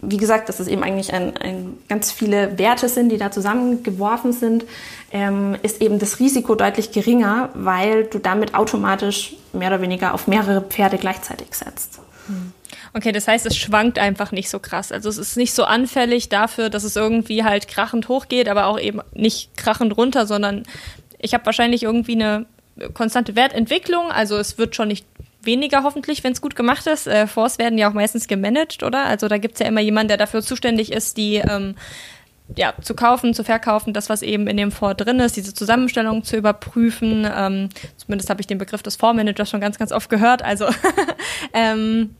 wie 0.00 0.16
gesagt, 0.16 0.48
dass 0.48 0.60
es 0.60 0.68
eben 0.68 0.84
eigentlich 0.84 1.12
ein, 1.12 1.36
ein 1.38 1.76
ganz 1.88 2.12
viele 2.12 2.56
Werte 2.56 2.88
sind, 2.88 3.08
die 3.08 3.18
da 3.18 3.32
zusammengeworfen 3.32 4.32
sind, 4.32 4.64
ähm, 5.10 5.56
ist 5.64 5.82
eben 5.82 5.98
das 5.98 6.20
Risiko 6.20 6.54
deutlich 6.54 6.92
geringer, 6.92 7.48
weil 7.54 8.04
du 8.04 8.20
damit 8.20 8.54
automatisch 8.54 9.34
mehr 9.52 9.70
oder 9.70 9.80
weniger 9.80 10.14
auf 10.14 10.28
mehrere 10.28 10.60
Pferde 10.60 10.98
gleichzeitig 10.98 11.48
setzt. 11.50 11.98
Hm. 12.28 12.52
Okay, 12.94 13.12
das 13.12 13.28
heißt, 13.28 13.46
es 13.46 13.56
schwankt 13.56 13.98
einfach 13.98 14.32
nicht 14.32 14.50
so 14.50 14.58
krass. 14.58 14.92
Also 14.92 15.08
es 15.08 15.18
ist 15.18 15.36
nicht 15.36 15.52
so 15.52 15.64
anfällig 15.64 16.28
dafür, 16.28 16.70
dass 16.70 16.84
es 16.84 16.96
irgendwie 16.96 17.44
halt 17.44 17.68
krachend 17.68 18.08
hochgeht, 18.08 18.48
aber 18.48 18.66
auch 18.66 18.78
eben 18.78 19.00
nicht 19.12 19.56
krachend 19.56 19.96
runter, 19.96 20.26
sondern 20.26 20.64
ich 21.18 21.34
habe 21.34 21.46
wahrscheinlich 21.46 21.82
irgendwie 21.82 22.12
eine 22.12 22.46
konstante 22.94 23.36
Wertentwicklung. 23.36 24.10
Also 24.10 24.36
es 24.36 24.58
wird 24.58 24.76
schon 24.76 24.88
nicht 24.88 25.06
weniger 25.42 25.82
hoffentlich, 25.82 26.24
wenn 26.24 26.32
es 26.32 26.40
gut 26.40 26.56
gemacht 26.56 26.86
ist. 26.86 27.06
Äh, 27.06 27.26
Fonds 27.26 27.58
werden 27.58 27.78
ja 27.78 27.88
auch 27.88 27.94
meistens 27.94 28.28
gemanagt, 28.28 28.82
oder? 28.82 29.04
Also 29.04 29.28
da 29.28 29.38
gibt 29.38 29.54
es 29.54 29.60
ja 29.60 29.66
immer 29.66 29.80
jemanden, 29.80 30.08
der 30.08 30.16
dafür 30.16 30.42
zuständig 30.42 30.92
ist, 30.92 31.16
die 31.16 31.36
ähm, 31.36 31.74
ja, 32.56 32.74
zu 32.80 32.94
kaufen, 32.94 33.34
zu 33.34 33.44
verkaufen, 33.44 33.92
das, 33.92 34.08
was 34.08 34.22
eben 34.22 34.46
in 34.46 34.56
dem 34.56 34.72
Fonds 34.72 35.02
drin 35.02 35.20
ist, 35.20 35.36
diese 35.36 35.52
Zusammenstellung 35.52 36.24
zu 36.24 36.36
überprüfen. 36.36 37.28
Ähm, 37.30 37.68
zumindest 37.96 38.30
habe 38.30 38.40
ich 38.40 38.46
den 38.46 38.58
Begriff 38.58 38.82
des 38.82 38.96
Fondsmanagers 38.96 39.50
schon 39.50 39.60
ganz, 39.60 39.78
ganz 39.78 39.92
oft 39.92 40.08
gehört. 40.08 40.42
Also 40.42 40.66
ähm, 41.52 42.14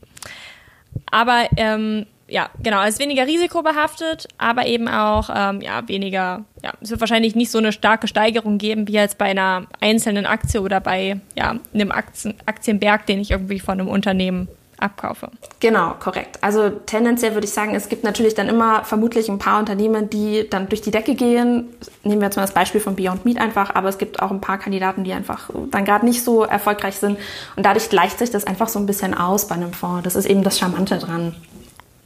aber 1.11 1.47
ähm, 1.57 2.05
ja, 2.29 2.49
genau, 2.61 2.83
es 2.83 2.95
ist 2.95 2.99
weniger 2.99 3.25
risikobehaftet, 3.25 4.27
aber 4.37 4.67
eben 4.67 4.87
auch 4.87 5.29
ähm, 5.35 5.61
ja, 5.61 5.87
weniger, 5.87 6.45
ja, 6.63 6.73
es 6.81 6.91
wird 6.91 6.99
wahrscheinlich 6.99 7.35
nicht 7.35 7.51
so 7.51 7.57
eine 7.57 7.71
starke 7.71 8.07
Steigerung 8.07 8.57
geben 8.57 8.87
wie 8.87 8.93
jetzt 8.93 9.17
bei 9.17 9.25
einer 9.25 9.65
einzelnen 9.79 10.25
Aktie 10.25 10.61
oder 10.61 10.79
bei 10.79 11.19
ja, 11.35 11.55
einem 11.73 11.91
Aktien, 11.91 12.35
Aktienberg, 12.45 13.05
den 13.07 13.19
ich 13.19 13.31
irgendwie 13.31 13.59
von 13.59 13.79
einem 13.79 13.89
Unternehmen 13.89 14.47
abkaufe. 14.81 15.29
Genau, 15.59 15.95
korrekt. 15.99 16.39
Also 16.41 16.69
tendenziell 16.69 17.33
würde 17.33 17.45
ich 17.45 17.53
sagen, 17.53 17.75
es 17.75 17.89
gibt 17.89 18.03
natürlich 18.03 18.33
dann 18.33 18.47
immer 18.47 18.83
vermutlich 18.83 19.29
ein 19.29 19.39
paar 19.39 19.59
Unternehmen, 19.59 20.09
die 20.09 20.49
dann 20.49 20.69
durch 20.69 20.81
die 20.81 20.91
Decke 20.91 21.15
gehen. 21.15 21.67
Nehmen 22.03 22.21
wir 22.21 22.27
jetzt 22.27 22.35
mal 22.35 22.43
das 22.43 22.53
Beispiel 22.53 22.81
von 22.81 22.95
Beyond 22.95 23.25
Meat 23.25 23.39
einfach, 23.39 23.75
aber 23.75 23.89
es 23.89 23.97
gibt 23.97 24.21
auch 24.21 24.31
ein 24.31 24.41
paar 24.41 24.57
Kandidaten, 24.57 25.03
die 25.03 25.13
einfach 25.13 25.49
dann 25.71 25.85
gerade 25.85 26.05
nicht 26.05 26.23
so 26.23 26.43
erfolgreich 26.43 26.95
sind. 26.95 27.17
Und 27.55 27.65
dadurch 27.65 27.89
gleicht 27.89 28.19
sich 28.19 28.31
das 28.31 28.45
einfach 28.45 28.69
so 28.69 28.79
ein 28.79 28.85
bisschen 28.85 29.13
aus 29.13 29.47
bei 29.47 29.55
einem 29.55 29.73
Fonds. 29.73 30.03
Das 30.03 30.15
ist 30.15 30.25
eben 30.25 30.43
das 30.43 30.57
Charmante 30.57 30.97
dran. 30.97 31.35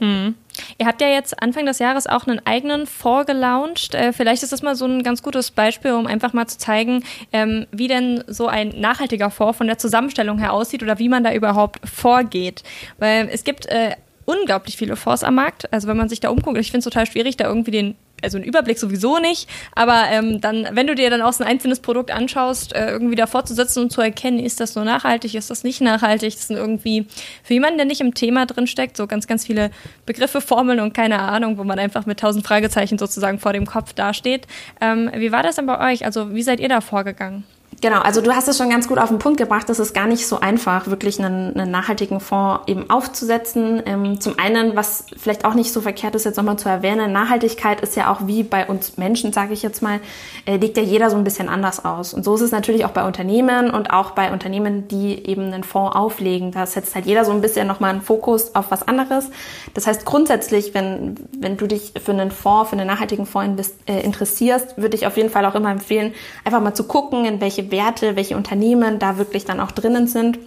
Hm. 0.00 0.34
Ihr 0.78 0.86
habt 0.86 1.00
ja 1.00 1.08
jetzt 1.08 1.42
Anfang 1.42 1.66
des 1.66 1.78
Jahres 1.78 2.06
auch 2.06 2.26
einen 2.26 2.44
eigenen 2.46 2.86
Fonds 2.86 3.26
gelauncht. 3.26 3.94
Äh, 3.94 4.12
vielleicht 4.12 4.42
ist 4.42 4.52
das 4.52 4.62
mal 4.62 4.76
so 4.76 4.86
ein 4.86 5.02
ganz 5.02 5.22
gutes 5.22 5.50
Beispiel, 5.50 5.92
um 5.92 6.06
einfach 6.06 6.32
mal 6.32 6.46
zu 6.46 6.58
zeigen, 6.58 7.04
ähm, 7.32 7.66
wie 7.72 7.88
denn 7.88 8.24
so 8.26 8.46
ein 8.46 8.68
nachhaltiger 8.68 9.30
Fonds 9.30 9.58
von 9.58 9.66
der 9.66 9.78
Zusammenstellung 9.78 10.38
her 10.38 10.52
aussieht 10.52 10.82
oder 10.82 10.98
wie 10.98 11.08
man 11.08 11.24
da 11.24 11.32
überhaupt 11.32 11.80
vorgeht. 11.88 12.62
Weil 12.98 13.28
es 13.30 13.44
gibt 13.44 13.66
äh, 13.66 13.96
unglaublich 14.24 14.76
viele 14.76 14.96
Fonds 14.96 15.24
am 15.24 15.34
Markt. 15.34 15.72
Also 15.72 15.88
wenn 15.88 15.96
man 15.96 16.08
sich 16.08 16.20
da 16.20 16.30
umguckt, 16.30 16.58
ich 16.58 16.70
finde 16.70 16.78
es 16.78 16.84
total 16.84 17.06
schwierig, 17.06 17.36
da 17.36 17.46
irgendwie 17.46 17.70
den 17.70 17.94
also 18.24 18.38
einen 18.38 18.46
Überblick 18.46 18.78
sowieso 18.78 19.18
nicht, 19.18 19.48
aber 19.74 20.04
ähm, 20.10 20.40
dann, 20.40 20.68
wenn 20.72 20.86
du 20.86 20.94
dir 20.94 21.10
dann 21.10 21.22
auch 21.22 21.32
so 21.32 21.44
ein 21.44 21.50
einzelnes 21.50 21.80
Produkt 21.80 22.10
anschaust, 22.10 22.74
äh, 22.74 22.90
irgendwie 22.90 23.14
davor 23.14 23.44
zu 23.44 23.54
setzen 23.54 23.84
und 23.84 23.90
zu 23.90 24.00
erkennen, 24.00 24.38
ist 24.38 24.60
das 24.60 24.74
nur 24.74 24.84
nachhaltig, 24.84 25.34
ist 25.34 25.50
das 25.50 25.64
nicht 25.64 25.80
nachhaltig, 25.80 26.34
das 26.34 26.48
sind 26.48 26.56
irgendwie 26.56 27.06
für 27.42 27.54
jemanden, 27.54 27.78
der 27.78 27.86
nicht 27.86 28.00
im 28.00 28.14
Thema 28.14 28.46
drin 28.46 28.66
steckt, 28.66 28.96
so 28.96 29.06
ganz, 29.06 29.26
ganz 29.26 29.46
viele 29.46 29.70
Begriffe, 30.06 30.40
Formeln 30.40 30.80
und 30.80 30.94
keine 30.94 31.20
Ahnung, 31.20 31.58
wo 31.58 31.64
man 31.64 31.78
einfach 31.78 32.06
mit 32.06 32.20
tausend 32.20 32.46
Fragezeichen 32.46 32.98
sozusagen 32.98 33.38
vor 33.38 33.52
dem 33.52 33.66
Kopf 33.66 33.92
dasteht. 33.92 34.46
Ähm, 34.80 35.10
wie 35.14 35.32
war 35.32 35.42
das 35.42 35.56
denn 35.56 35.66
bei 35.66 35.92
euch? 35.92 36.04
Also 36.04 36.34
wie 36.34 36.42
seid 36.42 36.60
ihr 36.60 36.68
da 36.68 36.80
vorgegangen? 36.80 37.44
Genau, 37.84 37.98
also 37.98 38.22
du 38.22 38.34
hast 38.34 38.48
es 38.48 38.56
schon 38.56 38.70
ganz 38.70 38.88
gut 38.88 38.96
auf 38.96 39.10
den 39.10 39.18
Punkt 39.18 39.36
gebracht. 39.36 39.68
Es 39.68 39.78
ist 39.78 39.92
gar 39.92 40.06
nicht 40.06 40.26
so 40.26 40.40
einfach, 40.40 40.86
wirklich 40.86 41.22
einen, 41.22 41.54
einen 41.54 41.70
nachhaltigen 41.70 42.18
Fonds 42.18 42.62
eben 42.66 42.88
aufzusetzen. 42.88 43.82
Ähm, 43.84 44.22
zum 44.22 44.38
einen, 44.38 44.74
was 44.74 45.04
vielleicht 45.18 45.44
auch 45.44 45.52
nicht 45.52 45.70
so 45.70 45.82
verkehrt 45.82 46.14
ist, 46.14 46.24
jetzt 46.24 46.38
nochmal 46.38 46.58
zu 46.58 46.66
erwähnen, 46.66 47.12
Nachhaltigkeit 47.12 47.82
ist 47.82 47.94
ja 47.94 48.10
auch 48.10 48.26
wie 48.26 48.42
bei 48.42 48.66
uns 48.66 48.96
Menschen, 48.96 49.34
sage 49.34 49.52
ich 49.52 49.62
jetzt 49.62 49.82
mal, 49.82 50.00
äh, 50.46 50.56
legt 50.56 50.78
ja 50.78 50.82
jeder 50.82 51.10
so 51.10 51.16
ein 51.16 51.24
bisschen 51.24 51.50
anders 51.50 51.84
aus. 51.84 52.14
Und 52.14 52.24
so 52.24 52.34
ist 52.36 52.40
es 52.40 52.52
natürlich 52.52 52.86
auch 52.86 52.92
bei 52.92 53.06
Unternehmen 53.06 53.68
und 53.68 53.90
auch 53.90 54.12
bei 54.12 54.32
Unternehmen, 54.32 54.88
die 54.88 55.22
eben 55.28 55.52
einen 55.52 55.62
Fonds 55.62 55.94
auflegen. 55.94 56.52
Da 56.52 56.64
setzt 56.64 56.94
halt 56.94 57.04
jeder 57.04 57.26
so 57.26 57.32
ein 57.32 57.42
bisschen 57.42 57.66
nochmal 57.66 57.90
einen 57.90 58.00
Fokus 58.00 58.54
auf 58.54 58.70
was 58.70 58.88
anderes. 58.88 59.28
Das 59.74 59.86
heißt, 59.86 60.06
grundsätzlich, 60.06 60.72
wenn, 60.72 61.16
wenn 61.38 61.58
du 61.58 61.66
dich 61.66 61.92
für 62.02 62.12
einen 62.12 62.30
Fonds, 62.30 62.70
für 62.70 62.78
einen 62.78 62.86
nachhaltigen 62.86 63.26
Fonds 63.26 63.74
äh, 63.84 64.00
interessierst, 64.00 64.78
würde 64.78 64.96
ich 64.96 65.06
auf 65.06 65.18
jeden 65.18 65.28
Fall 65.28 65.44
auch 65.44 65.54
immer 65.54 65.70
empfehlen, 65.70 66.14
einfach 66.46 66.62
mal 66.62 66.72
zu 66.72 66.84
gucken, 66.84 67.26
in 67.26 67.42
welche 67.42 67.73
Werte, 67.74 68.14
welche 68.14 68.36
Unternehmen 68.36 69.00
da 69.00 69.18
wirklich 69.18 69.44
dann 69.44 69.58
auch 69.58 69.72
drinnen 69.72 70.06
sind. 70.06 70.38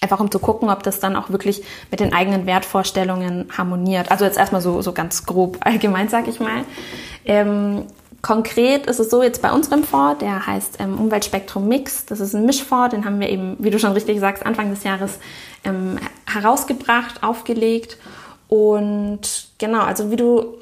Einfach 0.00 0.20
um 0.20 0.30
zu 0.30 0.38
gucken, 0.38 0.70
ob 0.70 0.82
das 0.82 0.98
dann 0.98 1.14
auch 1.14 1.30
wirklich 1.30 1.62
mit 1.90 2.00
den 2.00 2.12
eigenen 2.14 2.46
Wertvorstellungen 2.46 3.48
harmoniert. 3.56 4.10
Also 4.10 4.24
jetzt 4.24 4.38
erstmal 4.38 4.62
so, 4.62 4.80
so 4.80 4.92
ganz 4.92 5.26
grob 5.26 5.58
allgemein, 5.64 6.08
sag 6.08 6.26
ich 6.26 6.40
mal. 6.40 6.64
Ähm, 7.26 7.84
konkret 8.22 8.86
ist 8.86 9.00
es 9.00 9.10
so 9.10 9.22
jetzt 9.22 9.42
bei 9.42 9.52
unserem 9.52 9.84
Fonds, 9.84 10.20
der 10.20 10.46
heißt 10.46 10.78
ähm, 10.80 10.98
Umweltspektrum 10.98 11.68
Mix. 11.68 12.06
Das 12.06 12.20
ist 12.20 12.34
ein 12.34 12.46
Mischfonds, 12.46 12.94
den 12.94 13.04
haben 13.04 13.20
wir 13.20 13.28
eben, 13.28 13.56
wie 13.58 13.70
du 13.70 13.78
schon 13.78 13.92
richtig 13.92 14.18
sagst, 14.18 14.44
Anfang 14.46 14.70
des 14.70 14.82
Jahres 14.84 15.18
ähm, 15.64 15.98
herausgebracht, 16.26 17.22
aufgelegt. 17.22 17.98
Und 18.48 19.48
genau, 19.58 19.82
also 19.82 20.10
wie 20.10 20.16
du 20.16 20.56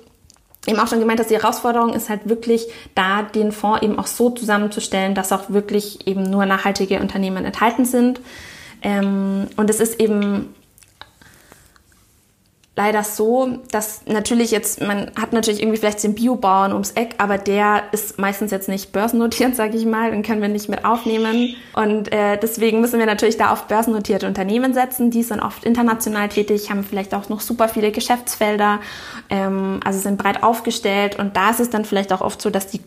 eben 0.66 0.78
auch 0.78 0.86
schon 0.86 1.00
gemeint 1.00 1.18
hast, 1.18 1.30
die 1.30 1.36
Herausforderung 1.36 1.92
ist 1.92 2.08
halt 2.08 2.28
wirklich 2.28 2.66
da, 2.94 3.22
den 3.22 3.52
Fonds 3.52 3.82
eben 3.82 3.98
auch 3.98 4.06
so 4.06 4.30
zusammenzustellen, 4.30 5.14
dass 5.14 5.32
auch 5.32 5.50
wirklich 5.50 6.06
eben 6.06 6.22
nur 6.22 6.46
nachhaltige 6.46 7.00
Unternehmen 7.00 7.44
enthalten 7.44 7.84
sind. 7.84 8.20
Ähm, 8.82 9.48
und 9.56 9.70
es 9.70 9.80
ist 9.80 10.00
eben 10.00 10.54
leider 12.74 13.04
so, 13.04 13.58
dass 13.70 14.06
natürlich 14.06 14.50
jetzt, 14.50 14.80
man 14.80 15.10
hat 15.20 15.34
natürlich 15.34 15.60
irgendwie 15.60 15.78
vielleicht 15.78 16.02
den 16.02 16.14
Biobauern 16.14 16.72
ums 16.72 16.92
Eck, 16.92 17.16
aber 17.18 17.36
der 17.36 17.82
ist 17.92 18.18
meistens 18.18 18.50
jetzt 18.50 18.68
nicht 18.68 18.92
börsennotiert, 18.92 19.54
sage 19.54 19.76
ich 19.76 19.84
mal, 19.84 20.10
den 20.10 20.22
können 20.22 20.40
wir 20.40 20.48
nicht 20.48 20.70
mit 20.70 20.84
aufnehmen. 20.84 21.54
Und 21.74 22.10
äh, 22.12 22.38
deswegen 22.38 22.80
müssen 22.80 22.98
wir 22.98 23.04
natürlich 23.04 23.36
da 23.36 23.52
auf 23.52 23.66
börsennotierte 23.66 24.26
Unternehmen 24.26 24.72
setzen. 24.72 25.10
Die 25.10 25.22
sind 25.22 25.40
oft 25.40 25.64
international 25.64 26.30
tätig, 26.30 26.70
haben 26.70 26.82
vielleicht 26.82 27.14
auch 27.14 27.28
noch 27.28 27.40
super 27.40 27.68
viele 27.68 27.92
Geschäftsfelder, 27.92 28.80
ähm, 29.28 29.80
also 29.84 29.98
sind 29.98 30.16
breit 30.16 30.42
aufgestellt. 30.42 31.18
Und 31.18 31.36
da 31.36 31.50
ist 31.50 31.60
es 31.60 31.68
dann 31.68 31.84
vielleicht 31.84 32.12
auch 32.12 32.22
oft 32.22 32.40
so, 32.40 32.48
dass 32.48 32.68
die 32.68 32.80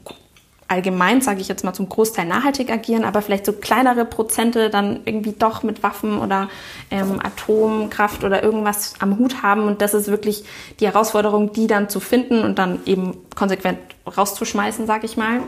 allgemein, 0.67 1.21
sage 1.21 1.41
ich 1.41 1.47
jetzt 1.47 1.63
mal, 1.63 1.73
zum 1.73 1.89
Großteil 1.89 2.25
nachhaltig 2.25 2.71
agieren, 2.71 3.03
aber 3.03 3.21
vielleicht 3.21 3.45
so 3.45 3.53
kleinere 3.53 4.05
Prozente 4.05 4.69
dann 4.69 5.01
irgendwie 5.05 5.33
doch 5.33 5.63
mit 5.63 5.83
Waffen 5.83 6.17
oder 6.17 6.49
ähm, 6.89 7.19
Atomkraft 7.23 8.23
oder 8.23 8.41
irgendwas 8.41 8.95
am 8.99 9.17
Hut 9.19 9.43
haben. 9.43 9.63
Und 9.63 9.81
das 9.81 9.93
ist 9.93 10.07
wirklich 10.07 10.43
die 10.79 10.87
Herausforderung, 10.87 11.53
die 11.53 11.67
dann 11.67 11.89
zu 11.89 11.99
finden 11.99 12.43
und 12.43 12.57
dann 12.57 12.79
eben 12.85 13.17
konsequent 13.35 13.77
rauszuschmeißen, 14.05 14.87
sage 14.87 15.05
ich 15.05 15.17
mal. 15.17 15.41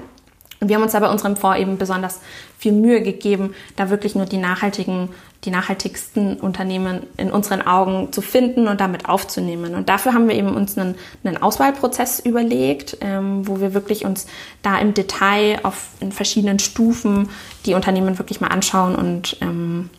Und 0.59 0.69
wir 0.69 0.75
haben 0.75 0.83
uns 0.83 0.93
da 0.93 0.99
bei 0.99 1.09
unserem 1.09 1.35
Fonds 1.35 1.59
eben 1.59 1.77
besonders 1.77 2.19
viel 2.57 2.71
Mühe 2.71 3.01
gegeben, 3.01 3.53
da 3.75 3.89
wirklich 3.89 4.15
nur 4.15 4.25
die 4.25 4.37
nachhaltigen, 4.37 5.09
die 5.43 5.51
nachhaltigsten 5.51 6.37
Unternehmen 6.37 7.05
in 7.17 7.31
unseren 7.31 7.61
Augen 7.61 8.11
zu 8.11 8.21
finden 8.21 8.67
und 8.67 8.81
damit 8.81 9.07
aufzunehmen. 9.07 9.75
Und 9.75 9.87
dafür 9.89 10.13
haben 10.13 10.27
wir 10.27 10.35
eben 10.35 10.55
uns 10.55 10.77
einen, 10.77 10.95
einen 11.23 11.37
Auswahlprozess 11.37 12.19
überlegt, 12.19 12.97
ähm, 13.01 13.47
wo 13.47 13.59
wir 13.59 13.73
wirklich 13.73 14.05
uns 14.05 14.25
da 14.63 14.79
im 14.79 14.93
Detail 14.95 15.59
auf 15.63 15.89
in 15.99 16.11
verschiedenen 16.11 16.57
Stufen 16.57 17.29
die 17.65 17.75
Unternehmen 17.75 18.17
wirklich 18.17 18.41
mal 18.41 18.47
anschauen 18.47 18.95
und 18.95 19.37
ähm, 19.41 19.89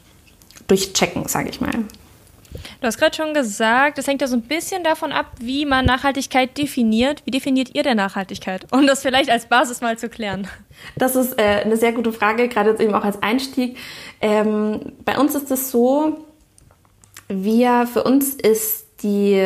durchchecken, 0.66 1.28
sage 1.28 1.50
ich 1.50 1.60
mal. 1.60 1.72
Du 2.80 2.86
hast 2.86 2.98
gerade 2.98 3.14
schon 3.14 3.34
gesagt, 3.34 3.98
es 3.98 4.06
hängt 4.06 4.20
ja 4.20 4.26
so 4.26 4.36
ein 4.36 4.42
bisschen 4.42 4.84
davon 4.84 5.12
ab, 5.12 5.26
wie 5.40 5.66
man 5.66 5.84
Nachhaltigkeit 5.84 6.56
definiert. 6.56 7.22
Wie 7.24 7.30
definiert 7.30 7.74
ihr 7.74 7.82
denn 7.82 7.96
Nachhaltigkeit? 7.96 8.66
Um 8.72 8.86
das 8.86 9.02
vielleicht 9.02 9.30
als 9.30 9.46
Basis 9.46 9.80
mal 9.80 9.98
zu 9.98 10.08
klären. 10.08 10.48
Das 10.96 11.16
ist 11.16 11.38
äh, 11.38 11.62
eine 11.64 11.76
sehr 11.76 11.92
gute 11.92 12.12
Frage, 12.12 12.48
gerade 12.48 12.70
jetzt 12.70 12.80
eben 12.80 12.94
auch 12.94 13.04
als 13.04 13.22
Einstieg. 13.22 13.76
Ähm, 14.20 14.92
bei 15.04 15.18
uns 15.18 15.34
ist 15.34 15.50
es 15.50 15.70
so, 15.70 16.24
wir, 17.28 17.86
für 17.92 18.04
uns 18.04 18.34
ist 18.34 18.86
die 19.02 19.44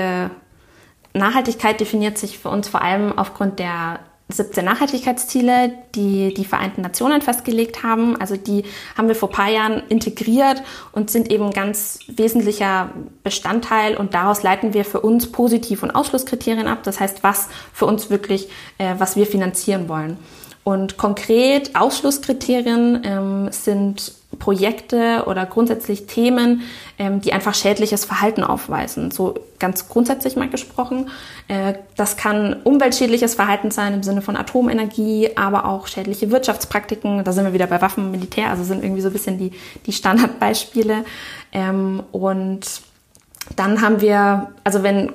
Nachhaltigkeit 1.14 1.80
definiert 1.80 2.18
sich 2.18 2.38
für 2.38 2.48
uns 2.48 2.68
vor 2.68 2.82
allem 2.82 3.18
aufgrund 3.18 3.58
der 3.58 4.00
17 4.32 4.64
Nachhaltigkeitsziele, 4.64 5.72
die 5.94 6.34
die 6.34 6.44
Vereinten 6.44 6.82
Nationen 6.82 7.22
festgelegt 7.22 7.82
haben. 7.82 8.16
Also 8.20 8.36
die 8.36 8.64
haben 8.96 9.08
wir 9.08 9.14
vor 9.14 9.28
ein 9.28 9.34
paar 9.34 9.50
Jahren 9.50 9.82
integriert 9.88 10.62
und 10.92 11.10
sind 11.10 11.30
eben 11.30 11.50
ganz 11.50 11.98
wesentlicher 12.08 12.90
Bestandteil 13.22 13.96
und 13.96 14.14
daraus 14.14 14.42
leiten 14.42 14.74
wir 14.74 14.84
für 14.84 15.00
uns 15.00 15.30
Positiv- 15.30 15.82
und 15.82 15.90
Ausschlusskriterien 15.90 16.66
ab. 16.66 16.82
Das 16.82 17.00
heißt, 17.00 17.22
was 17.22 17.48
für 17.72 17.86
uns 17.86 18.10
wirklich, 18.10 18.48
äh, 18.78 18.94
was 18.98 19.16
wir 19.16 19.26
finanzieren 19.26 19.88
wollen. 19.88 20.18
Und 20.64 20.96
konkret 20.96 21.74
Ausschlusskriterien 21.74 23.02
ähm, 23.04 23.48
sind 23.50 24.12
Projekte 24.38 25.24
oder 25.26 25.46
grundsätzlich 25.46 26.06
Themen, 26.06 26.62
ähm, 26.98 27.20
die 27.20 27.32
einfach 27.32 27.54
schädliches 27.54 28.04
Verhalten 28.04 28.42
aufweisen. 28.42 29.10
So 29.10 29.34
ganz 29.58 29.88
grundsätzlich 29.88 30.36
mal 30.36 30.48
gesprochen. 30.48 31.10
Äh, 31.48 31.74
das 31.96 32.16
kann 32.16 32.56
umweltschädliches 32.64 33.34
Verhalten 33.34 33.70
sein 33.70 33.94
im 33.94 34.02
Sinne 34.02 34.22
von 34.22 34.36
Atomenergie, 34.36 35.30
aber 35.36 35.66
auch 35.66 35.86
schädliche 35.86 36.30
Wirtschaftspraktiken. 36.30 37.24
Da 37.24 37.32
sind 37.32 37.44
wir 37.44 37.52
wieder 37.52 37.66
bei 37.66 37.80
Waffen 37.80 38.04
und 38.04 38.10
Militär, 38.10 38.50
also 38.50 38.64
sind 38.64 38.82
irgendwie 38.82 39.02
so 39.02 39.08
ein 39.08 39.12
bisschen 39.12 39.38
die, 39.38 39.52
die 39.86 39.92
Standardbeispiele. 39.92 41.04
Ähm, 41.52 42.02
und 42.12 42.66
dann 43.56 43.80
haben 43.80 44.00
wir, 44.00 44.50
also 44.64 44.82
wenn 44.82 45.12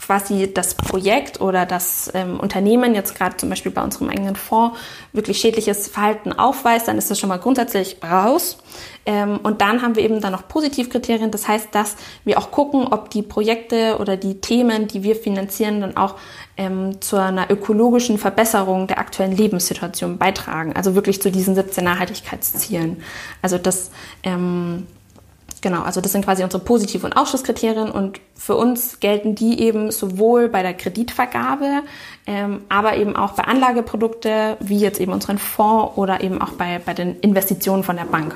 quasi 0.00 0.52
das 0.52 0.74
Projekt 0.74 1.40
oder 1.40 1.66
das 1.66 2.10
ähm, 2.14 2.40
Unternehmen 2.40 2.94
jetzt 2.94 3.14
gerade 3.14 3.36
zum 3.36 3.48
Beispiel 3.48 3.70
bei 3.70 3.82
unserem 3.82 4.08
eigenen 4.08 4.34
Fonds 4.34 4.78
wirklich 5.12 5.38
schädliches 5.38 5.88
Verhalten 5.88 6.32
aufweist, 6.32 6.88
dann 6.88 6.98
ist 6.98 7.10
das 7.10 7.18
schon 7.18 7.28
mal 7.28 7.38
grundsätzlich 7.38 7.98
raus. 8.02 8.58
Ähm, 9.06 9.38
und 9.42 9.60
dann 9.60 9.82
haben 9.82 9.96
wir 9.96 10.02
eben 10.02 10.20
dann 10.20 10.32
noch 10.32 10.48
Positivkriterien. 10.48 11.30
Das 11.30 11.48
heißt, 11.48 11.68
dass 11.72 11.96
wir 12.24 12.38
auch 12.38 12.50
gucken, 12.50 12.88
ob 12.90 13.10
die 13.10 13.22
Projekte 13.22 13.98
oder 13.98 14.16
die 14.16 14.40
Themen, 14.40 14.88
die 14.88 15.02
wir 15.02 15.16
finanzieren, 15.16 15.80
dann 15.80 15.96
auch 15.96 16.16
ähm, 16.56 17.00
zu 17.00 17.16
einer 17.16 17.50
ökologischen 17.50 18.18
Verbesserung 18.18 18.86
der 18.86 18.98
aktuellen 18.98 19.36
Lebenssituation 19.36 20.18
beitragen. 20.18 20.74
Also 20.74 20.94
wirklich 20.94 21.20
zu 21.22 21.30
diesen 21.30 21.54
17 21.54 21.84
Nachhaltigkeitszielen. 21.84 23.02
Also 23.42 23.58
das 23.58 23.90
ähm, 24.22 24.86
Genau, 25.62 25.82
also 25.82 26.00
das 26.00 26.12
sind 26.12 26.24
quasi 26.24 26.42
unsere 26.42 26.62
Positiv- 26.62 27.04
und 27.04 27.16
Ausschlusskriterien 27.16 27.90
und 27.90 28.20
für 28.34 28.56
uns 28.56 29.00
gelten 29.00 29.34
die 29.34 29.60
eben 29.60 29.90
sowohl 29.90 30.48
bei 30.48 30.62
der 30.62 30.74
Kreditvergabe, 30.74 31.82
ähm, 32.26 32.62
aber 32.68 32.96
eben 32.96 33.14
auch 33.14 33.32
bei 33.32 33.44
Anlageprodukte, 33.44 34.56
wie 34.60 34.78
jetzt 34.78 35.00
eben 35.00 35.12
unseren 35.12 35.38
Fonds 35.38 35.96
oder 35.96 36.22
eben 36.22 36.40
auch 36.40 36.52
bei, 36.52 36.80
bei 36.84 36.94
den 36.94 37.20
Investitionen 37.20 37.82
von 37.82 37.96
der 37.96 38.04
Bank. 38.04 38.34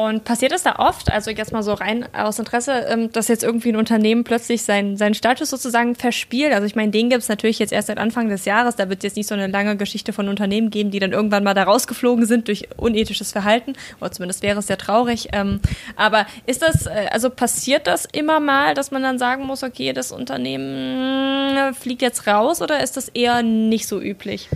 Und 0.00 0.24
passiert 0.24 0.52
es 0.52 0.62
da 0.62 0.76
oft, 0.76 1.12
also 1.12 1.30
jetzt 1.30 1.52
mal 1.52 1.62
so 1.62 1.74
rein 1.74 2.06
aus 2.14 2.38
Interesse, 2.38 2.86
ähm, 2.88 3.12
dass 3.12 3.28
jetzt 3.28 3.44
irgendwie 3.44 3.68
ein 3.68 3.76
Unternehmen 3.76 4.24
plötzlich 4.24 4.62
seinen, 4.62 4.96
seinen 4.96 5.12
Status 5.12 5.50
sozusagen 5.50 5.94
verspielt? 5.94 6.54
Also 6.54 6.64
ich 6.66 6.74
meine, 6.74 6.90
den 6.90 7.10
gibt 7.10 7.20
es 7.22 7.28
natürlich 7.28 7.58
jetzt 7.58 7.70
erst 7.70 7.88
seit 7.88 7.98
Anfang 7.98 8.30
des 8.30 8.46
Jahres. 8.46 8.76
Da 8.76 8.88
wird 8.88 9.02
jetzt 9.02 9.18
nicht 9.18 9.26
so 9.26 9.34
eine 9.34 9.48
lange 9.48 9.76
Geschichte 9.76 10.14
von 10.14 10.30
Unternehmen 10.30 10.70
geben, 10.70 10.90
die 10.90 11.00
dann 11.00 11.12
irgendwann 11.12 11.44
mal 11.44 11.52
da 11.52 11.64
rausgeflogen 11.64 12.24
sind 12.24 12.48
durch 12.48 12.66
unethisches 12.78 13.32
Verhalten. 13.32 13.74
Oder 14.00 14.10
zumindest 14.10 14.42
wäre 14.42 14.58
es 14.58 14.68
ja 14.68 14.76
traurig. 14.76 15.28
Ähm, 15.34 15.60
aber 15.96 16.24
ist 16.46 16.62
das, 16.62 16.86
äh, 16.86 17.08
also 17.10 17.28
passiert 17.28 17.86
das 17.86 18.06
immer 18.10 18.40
mal, 18.40 18.72
dass 18.72 18.92
man 18.92 19.02
dann 19.02 19.18
sagen 19.18 19.44
muss, 19.44 19.62
okay, 19.62 19.92
das 19.92 20.12
Unternehmen 20.12 21.54
äh, 21.54 21.74
fliegt 21.74 22.00
jetzt 22.00 22.26
raus 22.26 22.62
oder 22.62 22.82
ist 22.82 22.96
das 22.96 23.10
eher 23.10 23.42
nicht 23.42 23.86
so 23.86 24.00
üblich? 24.00 24.48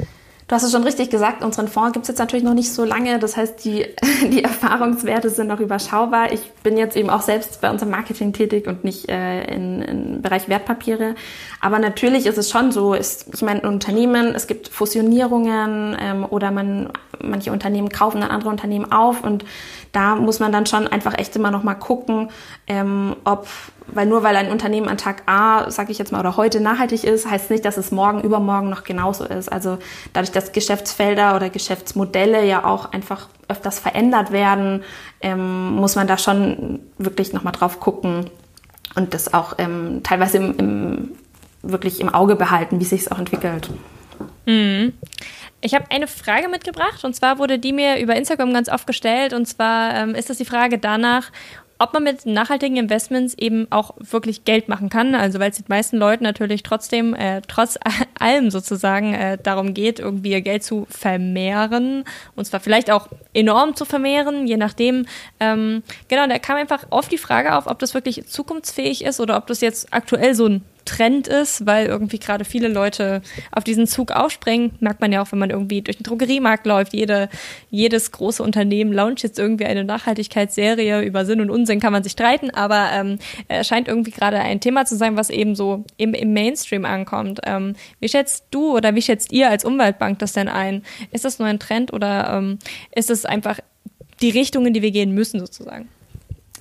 Du 0.54 0.56
hast 0.56 0.66
es 0.66 0.70
schon 0.70 0.84
richtig 0.84 1.10
gesagt, 1.10 1.42
unseren 1.42 1.66
Fonds 1.66 1.94
gibt 1.94 2.04
es 2.04 2.08
jetzt 2.10 2.20
natürlich 2.20 2.44
noch 2.44 2.54
nicht 2.54 2.72
so 2.72 2.84
lange. 2.84 3.18
Das 3.18 3.36
heißt, 3.36 3.64
die, 3.64 3.86
die 4.30 4.44
Erfahrungswerte 4.44 5.28
sind 5.28 5.48
noch 5.48 5.58
überschaubar. 5.58 6.30
Ich 6.30 6.52
bin 6.64 6.78
jetzt 6.78 6.96
eben 6.96 7.10
auch 7.10 7.20
selbst 7.20 7.60
bei 7.60 7.70
unserem 7.70 7.92
Marketing 7.92 8.32
tätig 8.32 8.66
und 8.66 8.82
nicht 8.82 9.08
äh, 9.08 9.44
in, 9.44 9.82
im 9.82 10.22
Bereich 10.22 10.48
Wertpapiere. 10.48 11.14
Aber 11.60 11.78
natürlich 11.78 12.26
ist 12.26 12.38
es 12.38 12.50
schon 12.50 12.72
so, 12.72 12.94
ist, 12.94 13.26
ich 13.34 13.42
meine, 13.42 13.60
Unternehmen, 13.60 14.34
es 14.34 14.46
gibt 14.46 14.68
Fusionierungen 14.68 15.96
ähm, 16.00 16.26
oder 16.28 16.50
man, 16.50 16.88
manche 17.22 17.52
Unternehmen 17.52 17.90
kaufen 17.90 18.22
dann 18.22 18.30
andere 18.30 18.50
Unternehmen 18.50 18.90
auf 18.90 19.22
und 19.22 19.44
da 19.92 20.16
muss 20.16 20.40
man 20.40 20.50
dann 20.50 20.66
schon 20.66 20.88
einfach 20.88 21.16
echt 21.16 21.36
immer 21.36 21.50
noch 21.50 21.62
mal 21.62 21.74
gucken, 21.74 22.30
ähm, 22.66 23.14
ob 23.24 23.46
weil 23.86 24.06
nur 24.06 24.22
weil 24.22 24.34
ein 24.36 24.50
Unternehmen 24.50 24.88
an 24.88 24.96
Tag 24.96 25.24
A, 25.26 25.70
sage 25.70 25.92
ich 25.92 25.98
jetzt 25.98 26.10
mal, 26.10 26.20
oder 26.20 26.38
heute 26.38 26.58
nachhaltig 26.60 27.04
ist, 27.04 27.30
heißt 27.30 27.50
nicht, 27.50 27.66
dass 27.66 27.76
es 27.76 27.90
morgen, 27.90 28.22
übermorgen 28.22 28.70
noch 28.70 28.82
genauso 28.82 29.24
ist. 29.24 29.52
Also 29.52 29.76
dadurch, 30.14 30.32
dass 30.32 30.52
Geschäftsfelder 30.52 31.36
oder 31.36 31.50
Geschäftsmodelle 31.50 32.46
ja 32.46 32.64
auch 32.64 32.92
einfach 32.92 33.28
öfters 33.48 33.78
verändert 33.78 34.32
werden, 34.32 34.82
ähm, 35.20 35.72
muss 35.72 35.96
man 35.96 36.06
da 36.06 36.18
schon 36.18 36.80
wirklich 36.98 37.32
nochmal 37.32 37.52
drauf 37.52 37.80
gucken 37.80 38.30
und 38.94 39.14
das 39.14 39.32
auch 39.34 39.54
ähm, 39.58 40.00
teilweise 40.02 40.38
im, 40.38 40.56
im, 40.58 41.10
wirklich 41.62 42.00
im 42.00 42.08
Auge 42.08 42.36
behalten, 42.36 42.80
wie 42.80 42.84
sich 42.84 43.02
es 43.02 43.10
auch 43.10 43.18
entwickelt. 43.18 43.70
Mhm. 44.46 44.92
Ich 45.60 45.74
habe 45.74 45.86
eine 45.90 46.06
Frage 46.06 46.48
mitgebracht 46.48 47.04
und 47.04 47.16
zwar 47.16 47.38
wurde 47.38 47.58
die 47.58 47.72
mir 47.72 47.98
über 47.98 48.14
Instagram 48.14 48.52
ganz 48.52 48.68
oft 48.68 48.86
gestellt 48.86 49.32
und 49.32 49.46
zwar 49.46 49.94
ähm, 49.94 50.14
ist 50.14 50.28
das 50.28 50.36
die 50.36 50.44
Frage 50.44 50.78
danach, 50.78 51.30
ob 51.78 51.92
man 51.92 52.04
mit 52.04 52.26
nachhaltigen 52.26 52.76
Investments 52.76 53.34
eben 53.34 53.66
auch 53.70 53.94
wirklich 53.98 54.44
Geld 54.44 54.68
machen 54.68 54.88
kann. 54.88 55.14
Also 55.14 55.38
weil 55.38 55.50
es 55.50 55.56
den 55.56 55.66
meisten 55.68 55.96
Leuten 55.96 56.24
natürlich 56.24 56.62
trotzdem, 56.62 57.14
äh, 57.14 57.42
trotz 57.46 57.78
allem 58.18 58.50
sozusagen, 58.50 59.14
äh, 59.14 59.38
darum 59.42 59.74
geht, 59.74 59.98
irgendwie 59.98 60.32
ihr 60.32 60.40
Geld 60.40 60.62
zu 60.62 60.86
vermehren. 60.88 62.04
Und 62.36 62.44
zwar 62.46 62.60
vielleicht 62.60 62.90
auch 62.90 63.08
enorm 63.32 63.76
zu 63.76 63.84
vermehren, 63.84 64.46
je 64.46 64.56
nachdem. 64.56 65.06
Ähm, 65.40 65.82
genau, 66.08 66.26
da 66.26 66.38
kam 66.38 66.56
einfach 66.56 66.86
oft 66.90 67.10
die 67.10 67.18
Frage 67.18 67.56
auf, 67.56 67.66
ob 67.66 67.78
das 67.78 67.94
wirklich 67.94 68.26
zukunftsfähig 68.26 69.04
ist 69.04 69.20
oder 69.20 69.36
ob 69.36 69.46
das 69.46 69.60
jetzt 69.60 69.92
aktuell 69.92 70.34
so 70.34 70.46
ein 70.46 70.62
Trend 70.84 71.28
ist, 71.28 71.66
weil 71.66 71.86
irgendwie 71.86 72.18
gerade 72.18 72.44
viele 72.44 72.68
Leute 72.68 73.22
auf 73.52 73.64
diesen 73.64 73.86
Zug 73.86 74.12
aufspringen. 74.12 74.72
Merkt 74.80 75.00
man 75.00 75.12
ja 75.12 75.22
auch, 75.22 75.32
wenn 75.32 75.38
man 75.38 75.50
irgendwie 75.50 75.82
durch 75.82 75.98
den 75.98 76.04
Drogeriemarkt 76.04 76.66
läuft. 76.66 76.92
Jede, 76.92 77.28
jedes 77.70 78.12
große 78.12 78.42
Unternehmen 78.42 78.92
launcht 78.92 79.22
jetzt 79.22 79.38
irgendwie 79.38 79.66
eine 79.66 79.84
Nachhaltigkeitsserie. 79.84 81.02
Über 81.02 81.24
Sinn 81.24 81.40
und 81.40 81.50
Unsinn 81.50 81.80
kann 81.80 81.92
man 81.92 82.02
sich 82.02 82.12
streiten, 82.12 82.50
aber 82.50 82.90
ähm, 82.92 83.18
scheint 83.62 83.88
irgendwie 83.88 84.10
gerade 84.10 84.38
ein 84.38 84.60
Thema 84.60 84.84
zu 84.84 84.96
sein, 84.96 85.16
was 85.16 85.30
eben 85.30 85.54
so 85.54 85.84
im, 85.96 86.14
im 86.14 86.32
Mainstream 86.32 86.84
ankommt. 86.84 87.40
Ähm, 87.44 87.74
wie 88.00 88.08
schätzt 88.08 88.46
du 88.50 88.76
oder 88.76 88.94
wie 88.94 89.02
schätzt 89.02 89.32
ihr 89.32 89.50
als 89.50 89.64
Umweltbank 89.64 90.18
das 90.18 90.32
denn 90.32 90.48
ein? 90.48 90.82
Ist 91.10 91.24
das 91.24 91.38
nur 91.38 91.48
ein 91.48 91.58
Trend 91.58 91.92
oder 91.92 92.34
ähm, 92.36 92.58
ist 92.94 93.10
es 93.10 93.24
einfach 93.24 93.60
die 94.20 94.30
Richtung, 94.30 94.66
in 94.66 94.72
die 94.72 94.82
wir 94.82 94.90
gehen 94.90 95.12
müssen 95.12 95.40
sozusagen? 95.40 95.88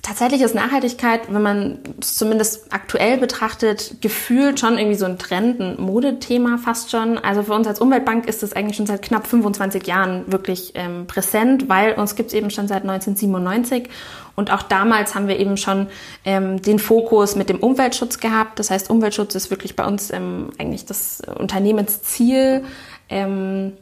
Tatsächlich 0.04 0.42
ist 0.42 0.54
Nachhaltigkeit, 0.54 1.32
wenn 1.32 1.40
man 1.40 1.78
es 1.98 2.14
zumindest 2.14 2.70
aktuell 2.74 3.16
betrachtet, 3.16 4.02
gefühlt 4.02 4.60
schon 4.60 4.76
irgendwie 4.76 4.98
so 4.98 5.06
ein 5.06 5.18
Trend, 5.18 5.60
ein 5.60 5.80
Modethema 5.80 6.58
fast 6.58 6.90
schon. 6.90 7.16
Also 7.16 7.44
für 7.44 7.54
uns 7.54 7.66
als 7.66 7.80
Umweltbank 7.80 8.28
ist 8.28 8.42
es 8.42 8.52
eigentlich 8.52 8.76
schon 8.76 8.84
seit 8.84 9.00
knapp 9.00 9.26
25 9.26 9.86
Jahren 9.86 10.30
wirklich 10.30 10.72
ähm, 10.74 11.06
präsent, 11.06 11.70
weil 11.70 11.94
uns 11.94 12.16
gibt 12.16 12.28
es 12.28 12.34
eben 12.34 12.50
schon 12.50 12.68
seit 12.68 12.82
1997 12.82 13.88
und 14.36 14.52
auch 14.52 14.60
damals 14.60 15.14
haben 15.14 15.26
wir 15.26 15.40
eben 15.40 15.56
schon 15.56 15.86
ähm, 16.26 16.60
den 16.60 16.78
Fokus 16.78 17.34
mit 17.34 17.48
dem 17.48 17.60
Umweltschutz 17.60 18.18
gehabt. 18.18 18.58
Das 18.58 18.70
heißt, 18.70 18.90
Umweltschutz 18.90 19.34
ist 19.34 19.50
wirklich 19.50 19.74
bei 19.74 19.86
uns 19.86 20.10
ähm, 20.10 20.50
eigentlich 20.58 20.84
das 20.84 21.22
Unternehmensziel. 21.38 22.62
Ähm, 23.08 23.72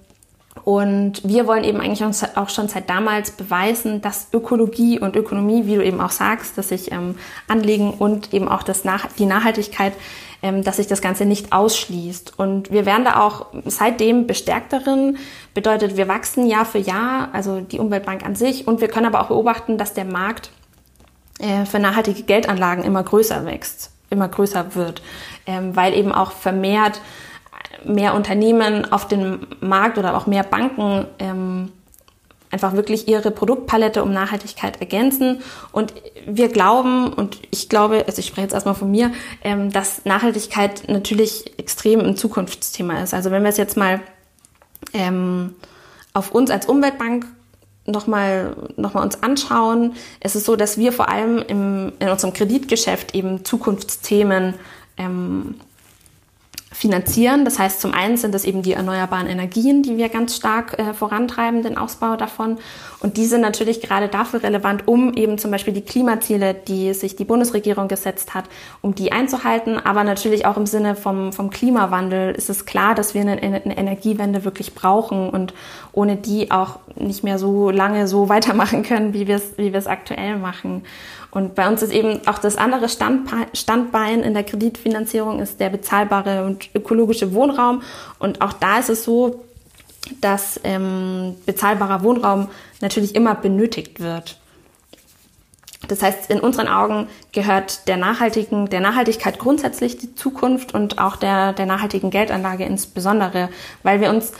und 0.64 1.26
wir 1.26 1.46
wollen 1.46 1.64
eben 1.64 1.80
eigentlich 1.80 2.04
auch 2.36 2.48
schon 2.48 2.68
seit 2.68 2.88
damals 2.88 3.30
beweisen, 3.32 4.00
dass 4.02 4.28
Ökologie 4.32 5.00
und 5.00 5.16
Ökonomie, 5.16 5.66
wie 5.66 5.76
du 5.76 5.84
eben 5.84 6.00
auch 6.00 6.10
sagst, 6.10 6.58
dass 6.58 6.68
sich 6.68 6.92
ähm, 6.92 7.16
Anliegen 7.48 7.94
und 7.94 8.32
eben 8.34 8.48
auch 8.48 8.62
das 8.62 8.84
Nach 8.84 9.06
die 9.18 9.26
Nachhaltigkeit, 9.26 9.94
ähm, 10.42 10.62
dass 10.62 10.76
sich 10.76 10.86
das 10.86 11.00
Ganze 11.00 11.24
nicht 11.24 11.52
ausschließt. 11.52 12.38
Und 12.38 12.70
wir 12.70 12.84
werden 12.84 13.04
da 13.04 13.20
auch 13.24 13.46
seitdem 13.64 14.26
bestärkt 14.26 14.72
darin. 14.72 15.16
Bedeutet, 15.54 15.96
wir 15.96 16.06
wachsen 16.06 16.46
Jahr 16.46 16.66
für 16.66 16.78
Jahr, 16.78 17.30
also 17.32 17.60
die 17.60 17.78
Umweltbank 17.78 18.24
an 18.24 18.36
sich. 18.36 18.66
Und 18.68 18.80
wir 18.80 18.88
können 18.88 19.06
aber 19.06 19.22
auch 19.22 19.28
beobachten, 19.28 19.78
dass 19.78 19.94
der 19.94 20.04
Markt 20.04 20.50
äh, 21.40 21.64
für 21.64 21.78
nachhaltige 21.78 22.22
Geldanlagen 22.24 22.84
immer 22.84 23.02
größer 23.02 23.46
wächst, 23.46 23.90
immer 24.10 24.28
größer 24.28 24.74
wird, 24.74 25.02
ähm, 25.46 25.74
weil 25.74 25.94
eben 25.94 26.12
auch 26.12 26.30
vermehrt 26.30 27.00
mehr 27.84 28.14
Unternehmen 28.14 28.90
auf 28.92 29.08
dem 29.08 29.46
Markt 29.60 29.98
oder 29.98 30.16
auch 30.16 30.26
mehr 30.26 30.42
Banken 30.42 31.06
ähm, 31.18 31.72
einfach 32.52 32.74
wirklich 32.74 33.08
ihre 33.08 33.30
Produktpalette 33.30 34.02
um 34.02 34.12
Nachhaltigkeit 34.12 34.80
ergänzen. 34.80 35.40
Und 35.72 35.94
wir 36.26 36.48
glauben, 36.48 37.12
und 37.12 37.38
ich 37.50 37.68
glaube, 37.68 38.04
also 38.06 38.20
ich 38.20 38.26
spreche 38.26 38.42
jetzt 38.42 38.52
erstmal 38.52 38.74
von 38.74 38.90
mir, 38.90 39.10
ähm, 39.42 39.72
dass 39.72 40.04
Nachhaltigkeit 40.04 40.88
natürlich 40.88 41.58
extrem 41.58 42.00
ein 42.00 42.16
Zukunftsthema 42.16 43.02
ist. 43.02 43.14
Also 43.14 43.30
wenn 43.30 43.42
wir 43.42 43.48
es 43.48 43.56
jetzt 43.56 43.76
mal 43.76 44.00
ähm, 44.92 45.54
auf 46.12 46.32
uns 46.32 46.50
als 46.50 46.66
Umweltbank 46.66 47.26
nochmal 47.86 48.54
noch 48.76 48.94
mal 48.94 49.02
uns 49.02 49.22
anschauen, 49.22 49.94
es 50.20 50.36
ist 50.36 50.44
so, 50.44 50.54
dass 50.54 50.76
wir 50.76 50.92
vor 50.92 51.08
allem 51.08 51.38
im, 51.38 51.92
in 51.98 52.08
unserem 52.10 52.34
Kreditgeschäft 52.34 53.14
eben 53.14 53.44
Zukunftsthemen 53.44 54.54
ähm, 54.98 55.56
finanzieren. 56.72 57.44
Das 57.44 57.58
heißt, 57.58 57.80
zum 57.80 57.92
einen 57.92 58.16
sind 58.16 58.34
es 58.34 58.44
eben 58.44 58.62
die 58.62 58.72
erneuerbaren 58.72 59.26
Energien, 59.26 59.82
die 59.82 59.96
wir 59.96 60.08
ganz 60.08 60.36
stark 60.36 60.78
äh, 60.78 60.94
vorantreiben, 60.94 61.62
den 61.62 61.76
Ausbau 61.76 62.16
davon. 62.16 62.58
Und 63.00 63.16
die 63.16 63.26
sind 63.26 63.40
natürlich 63.40 63.80
gerade 63.80 64.08
dafür 64.08 64.42
relevant, 64.42 64.86
um 64.86 65.12
eben 65.14 65.38
zum 65.38 65.50
Beispiel 65.50 65.74
die 65.74 65.82
Klimaziele, 65.82 66.54
die 66.54 66.94
sich 66.94 67.16
die 67.16 67.24
Bundesregierung 67.24 67.88
gesetzt 67.88 68.34
hat, 68.34 68.44
um 68.80 68.94
die 68.94 69.12
einzuhalten. 69.12 69.78
Aber 69.78 70.04
natürlich 70.04 70.46
auch 70.46 70.56
im 70.56 70.66
Sinne 70.66 70.96
vom, 70.96 71.32
vom 71.32 71.50
Klimawandel 71.50 72.34
ist 72.34 72.48
es 72.48 72.64
klar, 72.64 72.94
dass 72.94 73.14
wir 73.14 73.20
eine, 73.22 73.42
eine 73.42 73.76
Energiewende 73.76 74.44
wirklich 74.44 74.74
brauchen 74.74 75.30
und 75.30 75.52
ohne 75.92 76.16
die 76.16 76.50
auch 76.50 76.78
nicht 76.96 77.24
mehr 77.24 77.38
so 77.38 77.70
lange 77.70 78.08
so 78.08 78.28
weitermachen 78.28 78.82
können, 78.82 79.14
wie 79.14 79.26
wir 79.26 79.36
es, 79.36 79.58
wie 79.58 79.72
wir 79.72 79.78
es 79.78 79.86
aktuell 79.86 80.36
machen. 80.36 80.84
Und 81.32 81.54
bei 81.54 81.66
uns 81.66 81.80
ist 81.80 81.92
eben 81.92 82.20
auch 82.28 82.38
das 82.38 82.56
andere 82.56 82.88
Standbein 82.90 84.22
in 84.22 84.34
der 84.34 84.44
Kreditfinanzierung 84.44 85.40
ist 85.40 85.60
der 85.60 85.70
bezahlbare 85.70 86.44
und 86.44 86.68
ökologische 86.74 87.32
Wohnraum. 87.32 87.82
Und 88.18 88.42
auch 88.42 88.52
da 88.52 88.78
ist 88.78 88.90
es 88.90 89.04
so, 89.04 89.42
dass 90.20 90.60
ähm, 90.62 91.34
bezahlbarer 91.46 92.02
Wohnraum 92.02 92.48
natürlich 92.82 93.14
immer 93.14 93.34
benötigt 93.34 93.98
wird. 93.98 94.38
Das 95.88 96.02
heißt, 96.02 96.30
in 96.30 96.40
unseren 96.40 96.68
Augen 96.68 97.08
gehört 97.32 97.88
der 97.88 97.96
nachhaltigen, 97.96 98.68
der 98.68 98.80
Nachhaltigkeit 98.80 99.38
grundsätzlich 99.38 99.96
die 99.96 100.14
Zukunft 100.14 100.74
und 100.74 100.98
auch 100.98 101.16
der, 101.16 101.54
der 101.54 101.66
nachhaltigen 101.66 102.10
Geldanlage 102.10 102.64
insbesondere, 102.64 103.48
weil 103.82 104.02
wir 104.02 104.10
uns 104.10 104.32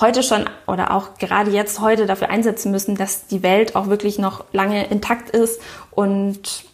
heute 0.00 0.22
schon 0.22 0.44
oder 0.66 0.92
auch 0.92 1.14
gerade 1.18 1.50
jetzt 1.50 1.80
heute 1.80 2.06
dafür 2.06 2.28
einsetzen 2.30 2.70
müssen, 2.70 2.96
dass 2.96 3.26
die 3.26 3.42
Welt 3.42 3.76
auch 3.76 3.86
wirklich 3.88 4.18
noch 4.18 4.44
lange 4.52 4.86
intakt 4.86 5.30
ist 5.30 5.60
und 5.90 6.64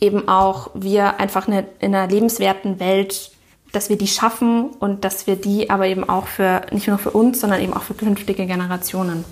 eben 0.00 0.28
auch 0.28 0.70
wir 0.74 1.20
einfach 1.20 1.48
in 1.48 1.64
einer 1.80 2.06
lebenswerten 2.06 2.80
Welt, 2.80 3.30
dass 3.72 3.88
wir 3.88 3.98
die 3.98 4.06
schaffen 4.08 4.70
und 4.80 5.04
dass 5.04 5.26
wir 5.26 5.36
die 5.36 5.70
aber 5.70 5.86
eben 5.86 6.08
auch 6.08 6.26
für 6.26 6.62
nicht 6.70 6.88
nur 6.88 6.98
für 6.98 7.10
uns, 7.10 7.40
sondern 7.40 7.60
eben 7.60 7.74
auch 7.74 7.82
für 7.82 7.94
künftige 7.94 8.46
Generationen. 8.46 9.24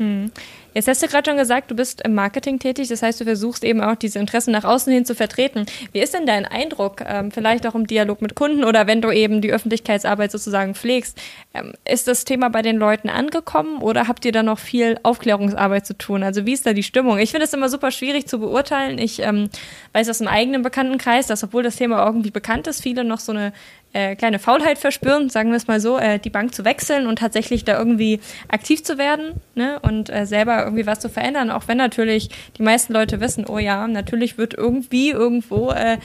Hm. 0.00 0.32
Jetzt 0.72 0.88
hast 0.88 1.02
du 1.02 1.08
gerade 1.08 1.28
schon 1.28 1.36
gesagt, 1.36 1.70
du 1.70 1.74
bist 1.74 2.00
im 2.00 2.14
Marketing 2.14 2.58
tätig, 2.58 2.88
das 2.88 3.02
heißt, 3.02 3.20
du 3.20 3.24
versuchst 3.24 3.64
eben 3.64 3.82
auch 3.82 3.96
diese 3.96 4.18
Interessen 4.18 4.52
nach 4.52 4.64
außen 4.64 4.90
hin 4.90 5.04
zu 5.04 5.14
vertreten. 5.14 5.66
Wie 5.92 5.98
ist 5.98 6.14
denn 6.14 6.24
dein 6.26 6.46
Eindruck, 6.46 7.02
ähm, 7.06 7.30
vielleicht 7.30 7.66
auch 7.66 7.74
im 7.74 7.86
Dialog 7.86 8.22
mit 8.22 8.34
Kunden 8.34 8.64
oder 8.64 8.86
wenn 8.86 9.02
du 9.02 9.10
eben 9.10 9.42
die 9.42 9.52
Öffentlichkeitsarbeit 9.52 10.30
sozusagen 10.30 10.74
pflegst? 10.74 11.18
Ähm, 11.52 11.74
ist 11.84 12.08
das 12.08 12.24
Thema 12.24 12.48
bei 12.48 12.62
den 12.62 12.76
Leuten 12.76 13.10
angekommen 13.10 13.82
oder 13.82 14.08
habt 14.08 14.24
ihr 14.24 14.32
da 14.32 14.42
noch 14.42 14.58
viel 14.58 14.98
Aufklärungsarbeit 15.02 15.84
zu 15.84 15.98
tun? 15.98 16.22
Also 16.22 16.46
wie 16.46 16.54
ist 16.54 16.64
da 16.64 16.72
die 16.72 16.82
Stimmung? 16.84 17.18
Ich 17.18 17.32
finde 17.32 17.44
es 17.44 17.52
immer 17.52 17.68
super 17.68 17.90
schwierig 17.90 18.26
zu 18.26 18.38
beurteilen. 18.38 18.98
Ich 18.98 19.20
ähm, 19.20 19.50
weiß 19.92 20.08
aus 20.08 20.18
dem 20.18 20.28
eigenen 20.28 20.62
Bekanntenkreis, 20.62 21.26
dass 21.26 21.44
obwohl 21.44 21.62
das 21.62 21.76
Thema 21.76 22.06
irgendwie 22.06 22.30
bekannt 22.30 22.66
ist, 22.68 22.80
viele 22.80 23.04
noch 23.04 23.20
so 23.20 23.32
eine 23.32 23.52
äh, 23.92 24.14
kleine 24.14 24.38
Faulheit 24.38 24.78
verspüren, 24.78 25.30
sagen 25.30 25.50
wir 25.50 25.56
es 25.56 25.66
mal 25.66 25.80
so, 25.80 25.98
äh, 25.98 26.18
die 26.18 26.30
Bank 26.30 26.54
zu 26.54 26.64
wechseln 26.64 27.06
und 27.06 27.18
tatsächlich 27.18 27.64
da 27.64 27.78
irgendwie 27.78 28.20
aktiv 28.48 28.84
zu 28.84 28.98
werden 28.98 29.32
ne? 29.54 29.80
und 29.80 30.10
äh, 30.10 30.26
selber 30.26 30.62
irgendwie 30.62 30.86
was 30.86 31.00
zu 31.00 31.08
verändern, 31.08 31.50
auch 31.50 31.66
wenn 31.66 31.76
natürlich 31.76 32.30
die 32.56 32.62
meisten 32.62 32.92
Leute 32.92 33.20
wissen, 33.20 33.46
oh 33.48 33.58
ja, 33.58 33.88
natürlich 33.88 34.38
wird 34.38 34.54
irgendwie 34.54 35.10
irgendwo 35.10 35.70
äh, 35.70 35.98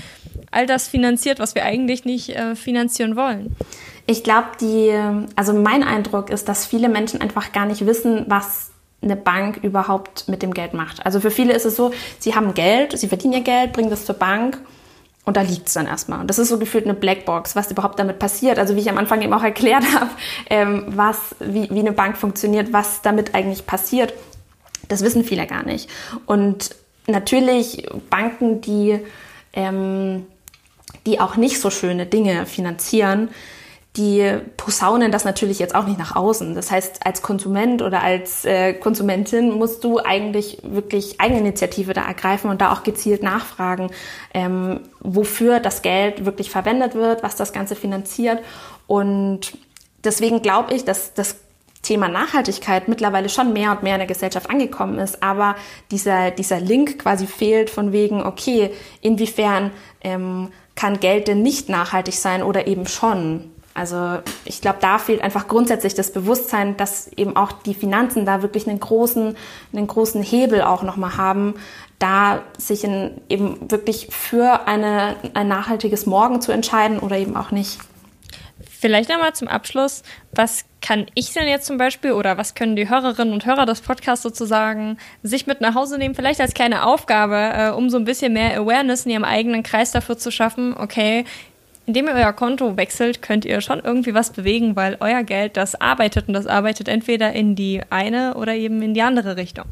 all 0.52 0.66
das 0.66 0.88
finanziert, 0.88 1.40
was 1.40 1.54
wir 1.54 1.64
eigentlich 1.64 2.06
nicht 2.06 2.30
äh, 2.30 2.56
finanzieren 2.56 3.16
wollen. 3.16 3.56
Ich 4.08 4.24
glaube, 4.24 4.50
die, 4.62 4.94
also 5.36 5.54
mein 5.54 5.84
Eindruck 5.84 6.30
ist, 6.30 6.48
dass 6.48 6.68
viele 6.68 6.90
Menschen 6.90 7.22
einfach 7.22 7.52
gar 7.54 7.66
nicht 7.66 7.88
wissen, 7.88 8.26
was 8.28 8.70
eine 9.02 9.16
Bank 9.16 9.60
überhaupt 9.64 10.28
mit 10.28 10.42
dem 10.42 10.54
Geld 10.54 10.74
macht. 10.74 11.06
Also 11.06 11.20
für 11.20 11.32
viele 11.32 11.54
ist 11.54 11.66
es 11.66 11.76
so, 11.76 11.92
sie 12.20 12.36
haben 12.36 12.54
Geld, 12.54 12.98
sie 12.98 13.08
verdienen 13.08 13.34
ihr 13.34 13.42
Geld, 13.42 13.74
bringen 13.74 13.90
das 13.90 14.06
zur 14.06 14.16
Bank 14.16 14.60
und 15.26 15.38
da 15.38 15.42
liegt 15.42 15.68
es 15.68 15.74
dann 15.74 15.88
erstmal. 15.88 16.22
Und 16.22 16.28
das 16.28 16.38
ist 16.38 16.50
so 16.50 16.60
gefühlt 16.60 16.86
eine 16.86 16.94
Blackbox, 16.94 17.56
was 17.56 17.72
überhaupt 17.72 17.98
damit 17.98 18.20
passiert. 18.20 18.60
Also 18.60 18.76
wie 18.76 18.80
ich 18.80 18.90
am 18.90 18.98
Anfang 18.98 19.22
eben 19.24 19.34
auch 19.34 19.44
erklärt 19.44 19.84
habe, 19.96 20.12
ähm, 20.50 20.86
was, 20.88 21.36
wie, 21.40 21.70
wie 21.72 21.80
eine 21.80 21.92
Bank 21.92 22.16
funktioniert, 22.18 22.72
was 22.72 23.02
damit 23.02 23.34
eigentlich 23.34 23.66
passiert. 23.66 24.14
Das 24.88 25.02
wissen 25.02 25.24
viele 25.24 25.48
gar 25.48 25.66
nicht. 25.66 25.90
Und 26.28 26.76
natürlich 27.08 27.88
Banken, 28.12 28.62
die, 28.62 29.00
ähm, 29.54 30.28
die 31.08 31.20
auch 31.20 31.38
nicht 31.38 31.60
so 31.60 31.72
schöne 31.72 32.06
Dinge 32.06 32.46
finanzieren, 32.46 33.30
die 33.98 34.40
posaunen 34.58 35.12
das 35.12 35.24
natürlich 35.24 35.60
jetzt 35.60 35.74
auch 35.74 35.86
nicht 35.86 36.00
nach 36.00 36.16
außen. 36.16 36.54
Das 36.54 36.70
heißt, 36.70 37.06
als 37.06 37.22
Konsument 37.22 37.82
oder 37.82 38.02
als 38.04 38.44
äh, 38.44 38.74
Konsumentin 38.74 39.52
musst 39.52 39.84
du 39.84 40.00
eigentlich 40.00 40.60
wirklich 40.64 41.22
Eigeninitiative 41.22 41.94
da 41.94 42.06
ergreifen 42.06 42.50
und 42.50 42.62
da 42.62 42.74
auch 42.74 42.84
gezielt 42.84 43.24
nachfragen, 43.24 43.90
ähm, 44.34 44.82
wofür 45.00 45.60
das 45.60 45.82
Geld 45.82 46.26
wirklich 46.26 46.50
verwendet 46.50 46.96
wird, 46.96 47.24
was 47.24 47.36
das 47.36 47.54
Ganze 47.54 47.76
finanziert. 47.76 48.40
Und 48.88 49.58
deswegen 50.04 50.42
glaube 50.42 50.74
ich, 50.74 50.84
dass 50.84 51.14
das 51.14 51.38
Thema 51.82 52.08
Nachhaltigkeit 52.08 52.88
mittlerweile 52.88 53.30
schon 53.30 53.54
mehr 53.54 53.72
und 53.72 53.84
mehr 53.84 53.94
in 53.94 54.00
der 54.00 54.08
Gesellschaft 54.08 54.50
angekommen 54.50 54.98
ist, 54.98 55.22
aber 55.22 55.56
dieser, 55.92 56.32
dieser 56.32 56.60
Link 56.60 57.00
quasi 57.00 57.28
fehlt 57.28 57.70
von 57.70 57.92
wegen, 57.92 58.24
okay, 58.24 58.72
inwiefern 59.02 59.72
ähm, 60.02 60.50
kann 60.74 61.00
Geld 61.00 61.28
denn 61.28 61.44
nicht 61.44 61.70
nachhaltig 61.70 62.16
sein 62.16 62.44
oder 62.44 62.68
eben 62.68 62.88
schon? 62.88 63.52
Also 63.76 64.20
ich 64.46 64.62
glaube, 64.62 64.78
da 64.80 64.98
fehlt 64.98 65.22
einfach 65.22 65.50
grundsätzlich 65.50 65.94
das 65.94 66.14
Bewusstsein, 66.14 66.78
dass 66.78 67.12
eben 67.18 67.36
auch 67.36 67.52
die 67.52 67.74
Finanzen 67.74 68.26
da 68.26 68.42
wirklich 68.42 68.68
einen 68.70 68.80
großen, 68.80 69.36
einen 69.74 69.88
großen 69.88 70.24
Hebel 70.24 70.62
auch 70.62 70.82
nochmal 70.82 71.18
haben, 71.18 71.56
da 72.00 72.42
sich 72.58 72.86
in, 72.86 73.22
eben 73.28 73.70
wirklich 73.70 74.08
für 74.12 74.66
eine, 74.66 75.18
ein 75.34 75.50
nachhaltiges 75.50 76.06
Morgen 76.06 76.40
zu 76.40 76.54
entscheiden 76.54 77.00
oder 77.00 77.18
eben 77.18 77.36
auch 77.36 77.52
nicht. 77.52 77.80
Vielleicht 78.80 79.12
einmal 79.12 79.34
zum 79.34 79.50
Abschluss, 79.50 80.04
was 80.32 80.64
kann 80.82 81.08
ich 81.14 81.34
denn 81.34 81.48
jetzt 81.48 81.66
zum 81.66 81.78
Beispiel 81.78 82.14
oder 82.14 82.38
was 82.38 82.56
können 82.56 82.78
die 82.78 82.88
Hörerinnen 82.88 83.34
und 83.34 83.46
Hörer 83.46 83.66
des 83.66 83.82
Podcasts 83.82 84.24
sozusagen 84.24 84.98
sich 85.22 85.48
mit 85.48 85.60
nach 85.60 85.76
Hause 85.76 85.98
nehmen, 85.98 86.16
vielleicht 86.16 86.40
als 86.40 86.54
kleine 86.54 86.86
Aufgabe, 86.86 87.36
äh, 87.36 87.70
um 87.72 87.90
so 87.90 87.98
ein 87.98 88.06
bisschen 88.06 88.32
mehr 88.32 88.58
Awareness 88.58 89.06
in 89.06 89.12
ihrem 89.12 89.24
eigenen 89.26 89.64
Kreis 89.64 89.92
dafür 89.92 90.18
zu 90.18 90.32
schaffen, 90.32 90.78
okay, 90.78 91.26
indem 91.86 92.08
ihr 92.08 92.14
euer 92.14 92.34
Konto 92.34 92.78
wechselt, 92.78 93.22
könnt 93.22 93.46
ihr 93.46 93.62
schon 93.62 93.80
irgendwie 93.80 94.14
was 94.14 94.32
bewegen, 94.32 94.76
weil 94.76 94.98
euer 95.00 95.24
Geld, 95.24 95.58
das 95.58 95.80
arbeitet 95.80 96.28
und 96.28 96.34
das 96.34 96.48
arbeitet 96.48 96.88
entweder 96.88 97.34
in 97.34 97.56
die 97.56 97.82
eine 97.90 98.36
oder 98.36 98.54
eben 98.56 98.82
in 98.82 98.94
die 98.94 99.02
andere 99.02 99.38
Richtung. 99.38 99.66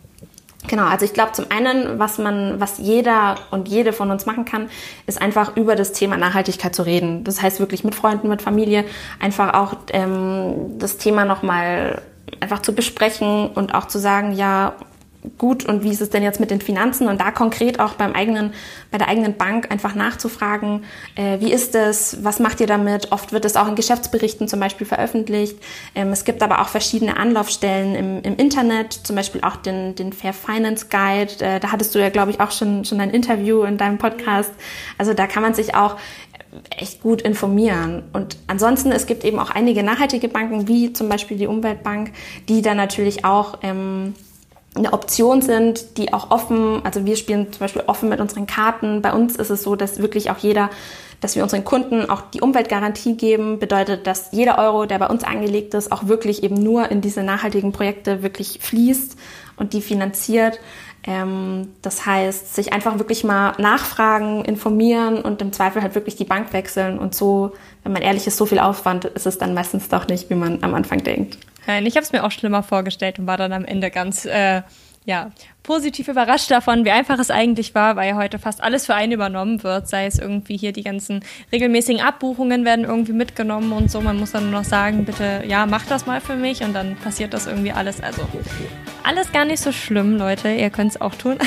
Genau, 0.68 0.86
also 0.86 1.06
ich 1.06 1.14
glaube 1.14 1.34
zum 1.34 1.46
einen, 1.50 2.00
was 2.00 2.18
man, 2.18 2.60
was 2.60 2.78
jeder 2.78 3.36
und 3.52 3.68
jede 3.68 3.92
von 3.92 4.12
uns 4.12 4.26
machen 4.26 4.46
kann, 4.46 4.70
ist 5.08 5.22
einfach 5.22 5.58
über 5.58 5.76
das 5.76 5.92
Thema 5.92 6.16
Nachhaltigkeit 6.16 6.74
zu 6.74 6.84
reden. 6.84 7.24
Das 7.26 7.42
heißt 7.42 7.60
wirklich 7.60 7.84
mit 7.84 7.96
Freunden, 7.96 8.30
mit 8.30 8.42
Familie, 8.42 8.86
einfach 9.20 9.54
auch 9.56 9.76
ähm, 9.90 10.78
das 10.80 10.98
Thema 10.98 11.26
nochmal 11.26 12.02
einfach 12.40 12.62
zu 12.62 12.74
besprechen 12.74 13.50
und 13.50 13.76
auch 13.76 13.88
zu 13.88 14.00
sagen, 14.00 14.34
ja, 14.34 14.74
gut 15.38 15.66
und 15.66 15.84
wie 15.84 15.90
ist 15.90 16.02
es 16.02 16.10
denn 16.10 16.24
jetzt 16.24 16.40
mit 16.40 16.52
den 16.52 16.62
Finanzen 16.62 17.08
und 17.08 17.20
da 17.20 17.32
konkret 17.32 17.80
auch 17.80 17.94
beim 17.94 18.14
eigenen, 18.14 18.54
bei 18.92 18.98
der 18.98 19.08
eigenen 19.08 19.36
Bank 19.36 19.72
einfach 19.72 19.96
nachzufragen, 19.96 20.84
äh, 21.16 21.40
wie 21.40 21.52
ist 21.52 21.76
es, 21.76 22.24
was 22.24 22.40
macht 22.40 22.60
ihr 22.60 22.68
damit? 22.68 23.12
Oft 23.12 23.32
wird 23.32 23.46
es 23.46 23.56
auch 23.56 23.68
in 23.68 23.76
Geschäftsberichten 23.76 24.48
zum 24.48 24.60
Beispiel 24.60 24.86
veröffentlicht. 24.86 25.58
Ähm, 25.96 26.10
es 26.10 26.26
gibt 26.26 26.44
aber 26.44 26.62
auch 26.62 26.68
verschiedene 26.68 27.18
Anlaufstellen 27.18 27.96
im, 27.96 28.22
im 28.24 28.36
Internet, 28.38 28.94
zum 28.94 29.16
Beispiel 29.16 29.42
auch 29.42 29.56
den, 29.56 29.96
den 29.96 30.14
Fair 30.14 30.34
Finance 30.34 30.88
Guide. 30.90 31.44
Äh, 31.44 31.60
da 31.60 31.72
hattest 31.72 31.96
du 31.96 32.00
ja, 32.00 32.10
glaube 32.10 32.32
ich, 32.32 32.40
auch 32.40 32.52
schon, 32.52 32.86
schon 32.86 33.00
ein 33.00 33.12
Interview 33.12 33.64
in 33.64 33.78
deinem 33.78 33.98
Podcast. 33.98 34.52
Also 34.98 35.14
da 35.14 35.28
kann 35.28 35.44
man 35.44 35.54
sich 35.54 35.76
auch 35.76 35.98
echt 36.78 37.02
gut 37.02 37.22
informieren. 37.22 38.04
Und 38.14 38.38
ansonsten, 38.48 38.92
es 38.92 39.06
gibt 39.06 39.24
eben 39.24 39.40
auch 39.40 39.50
einige 39.50 39.84
nachhaltige 39.84 40.28
Banken, 40.28 40.68
wie 40.68 40.94
zum 40.94 41.10
Beispiel 41.10 41.38
die 41.38 41.48
Umweltbank, 41.48 42.12
die 42.48 42.62
dann 42.62 42.78
natürlich 42.78 43.26
auch 43.26 43.60
ähm, 43.64 44.14
eine 44.76 44.94
Option 44.94 45.42
sind, 45.42 45.98
die 45.98 46.14
auch 46.14 46.32
offen, 46.32 46.82
also 46.84 47.06
wir 47.06 47.16
spielen 47.16 47.52
zum 47.52 47.60
Beispiel 47.60 47.84
offen 47.86 48.10
mit 48.10 48.20
unseren 48.20 48.48
Karten. 48.48 49.02
Bei 49.02 49.14
uns 49.14 49.36
ist 49.36 49.50
es 49.50 49.64
so, 49.64 49.76
dass 49.76 50.00
wirklich 50.00 50.32
auch 50.32 50.40
jeder, 50.40 50.70
dass 51.22 51.36
wir 51.36 51.44
unseren 51.44 51.64
Kunden 51.64 52.10
auch 52.10 52.22
die 52.22 52.42
Umweltgarantie 52.42 53.16
geben, 53.16 53.60
bedeutet, 53.60 54.08
dass 54.08 54.32
jeder 54.32 54.58
Euro, 54.58 54.86
der 54.86 54.98
bei 54.98 55.08
uns 55.08 55.24
angelegt 55.24 55.74
ist, 55.76 55.92
auch 55.92 56.08
wirklich 56.08 56.44
eben 56.44 56.56
nur 56.56 56.90
in 56.90 57.02
diese 57.02 57.22
nachhaltigen 57.22 57.72
Projekte 57.72 58.24
wirklich 58.24 58.60
fließt 58.62 59.16
und 59.58 59.74
die 59.74 59.82
finanziert. 59.82 60.60
Ähm, 61.06 61.74
das 61.82 62.06
heißt, 62.06 62.56
sich 62.56 62.74
einfach 62.74 62.98
wirklich 62.98 63.24
mal 63.24 63.54
nachfragen, 63.60 64.44
informieren 64.46 65.22
und 65.22 65.42
im 65.42 65.54
Zweifel 65.54 65.84
halt 65.84 65.96
wirklich 65.96 66.16
die 66.16 66.26
Bank 66.26 66.52
wechseln 66.54 66.98
und 66.98 67.14
so, 67.14 67.52
wenn 67.84 67.92
man 67.92 68.02
ehrlich 68.02 68.26
ist, 68.26 68.38
so 68.38 68.46
viel 68.46 68.60
Aufwand 68.60 69.06
ist 69.06 69.28
es 69.28 69.38
dann 69.38 69.54
meistens 69.54 69.90
doch 69.90 70.08
nicht, 70.08 70.30
wie 70.30 70.36
man 70.36 70.64
am 70.64 70.74
Anfang 70.74 71.04
denkt. 71.04 71.38
Nein, 71.68 71.86
ich 71.86 71.96
habe 71.96 72.04
es 72.04 72.12
mir 72.12 72.24
auch 72.24 72.32
schlimmer 72.32 72.64
vorgestellt 72.64 73.20
und 73.20 73.28
war 73.28 73.38
dann 73.38 73.54
am 73.54 73.66
Ende 73.66 73.90
ganz 73.90 74.26
äh, 74.26 74.62
ja, 75.06 75.32
positiv 75.64 76.08
überrascht 76.08 76.50
davon, 76.50 76.86
wie 76.86 76.92
einfach 76.92 77.20
es 77.20 77.30
eigentlich 77.30 77.76
war, 77.76 77.96
weil 77.96 78.10
ja 78.10 78.16
heute 78.16 78.40
fast 78.40 78.62
alles 78.62 78.86
für 78.86 78.96
einen 78.96 79.12
übernommen 79.12 79.64
wird. 79.64 79.88
Sei 79.88 80.06
es 80.06 80.18
irgendwie 80.18 80.58
hier 80.58 80.72
die 80.72 80.84
ganzen 80.84 81.24
regelmäßigen 81.52 82.02
Abbuchungen 82.02 82.64
werden 82.66 82.86
irgendwie 82.86 83.14
mitgenommen 83.14 83.72
und 83.74 83.92
so. 83.92 84.02
Man 84.02 84.18
muss 84.18 84.32
dann 84.32 84.50
nur 84.50 84.62
noch 84.62 84.68
sagen, 84.68 85.06
bitte, 85.06 85.44
ja, 85.46 85.66
mach 85.66 85.86
das 85.86 86.06
mal 86.06 86.22
für 86.22 86.36
mich 86.36 86.64
und 86.64 86.74
dann 86.74 86.96
passiert 86.98 87.34
das 87.34 87.48
irgendwie 87.48 87.72
alles. 87.72 88.02
Also 88.02 88.22
alles 89.04 89.32
gar 89.32 89.46
nicht 89.46 89.62
so 89.62 89.72
schlimm, 89.72 90.18
Leute. 90.18 90.50
Ihr 90.50 90.70
könnt 90.70 90.92
es 90.92 91.02
auch 91.02 91.16
tun. 91.16 91.38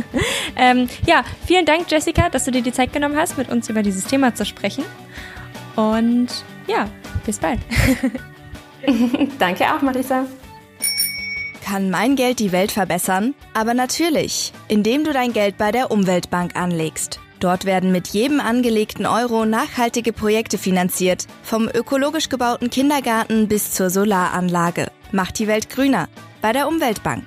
ähm, 0.56 0.88
ja, 1.06 1.24
vielen 1.46 1.64
Dank, 1.64 1.90
Jessica, 1.90 2.28
dass 2.28 2.44
du 2.44 2.50
dir 2.50 2.62
die 2.62 2.72
Zeit 2.72 2.92
genommen 2.92 3.16
hast, 3.16 3.38
mit 3.38 3.48
uns 3.48 3.68
über 3.68 3.82
dieses 3.82 4.04
Thema 4.04 4.34
zu 4.34 4.44
sprechen. 4.44 4.84
Und 5.76 6.28
ja, 6.66 6.88
bis 7.24 7.38
bald. 7.38 7.60
Danke 9.38 9.64
auch, 9.74 9.82
Marisa. 9.82 10.26
Kann 11.64 11.90
mein 11.90 12.16
Geld 12.16 12.38
die 12.38 12.52
Welt 12.52 12.72
verbessern? 12.72 13.34
Aber 13.52 13.74
natürlich, 13.74 14.52
indem 14.68 15.04
du 15.04 15.12
dein 15.12 15.32
Geld 15.32 15.58
bei 15.58 15.70
der 15.70 15.90
Umweltbank 15.90 16.56
anlegst. 16.56 17.20
Dort 17.40 17.66
werden 17.66 17.92
mit 17.92 18.08
jedem 18.08 18.40
angelegten 18.40 19.06
Euro 19.06 19.44
nachhaltige 19.44 20.12
Projekte 20.12 20.58
finanziert, 20.58 21.26
vom 21.42 21.68
ökologisch 21.68 22.30
gebauten 22.30 22.70
Kindergarten 22.70 23.48
bis 23.48 23.72
zur 23.72 23.90
Solaranlage. 23.90 24.90
Macht 25.12 25.38
die 25.38 25.46
Welt 25.46 25.70
grüner 25.70 26.08
bei 26.40 26.52
der 26.52 26.66
Umweltbank. 26.66 27.26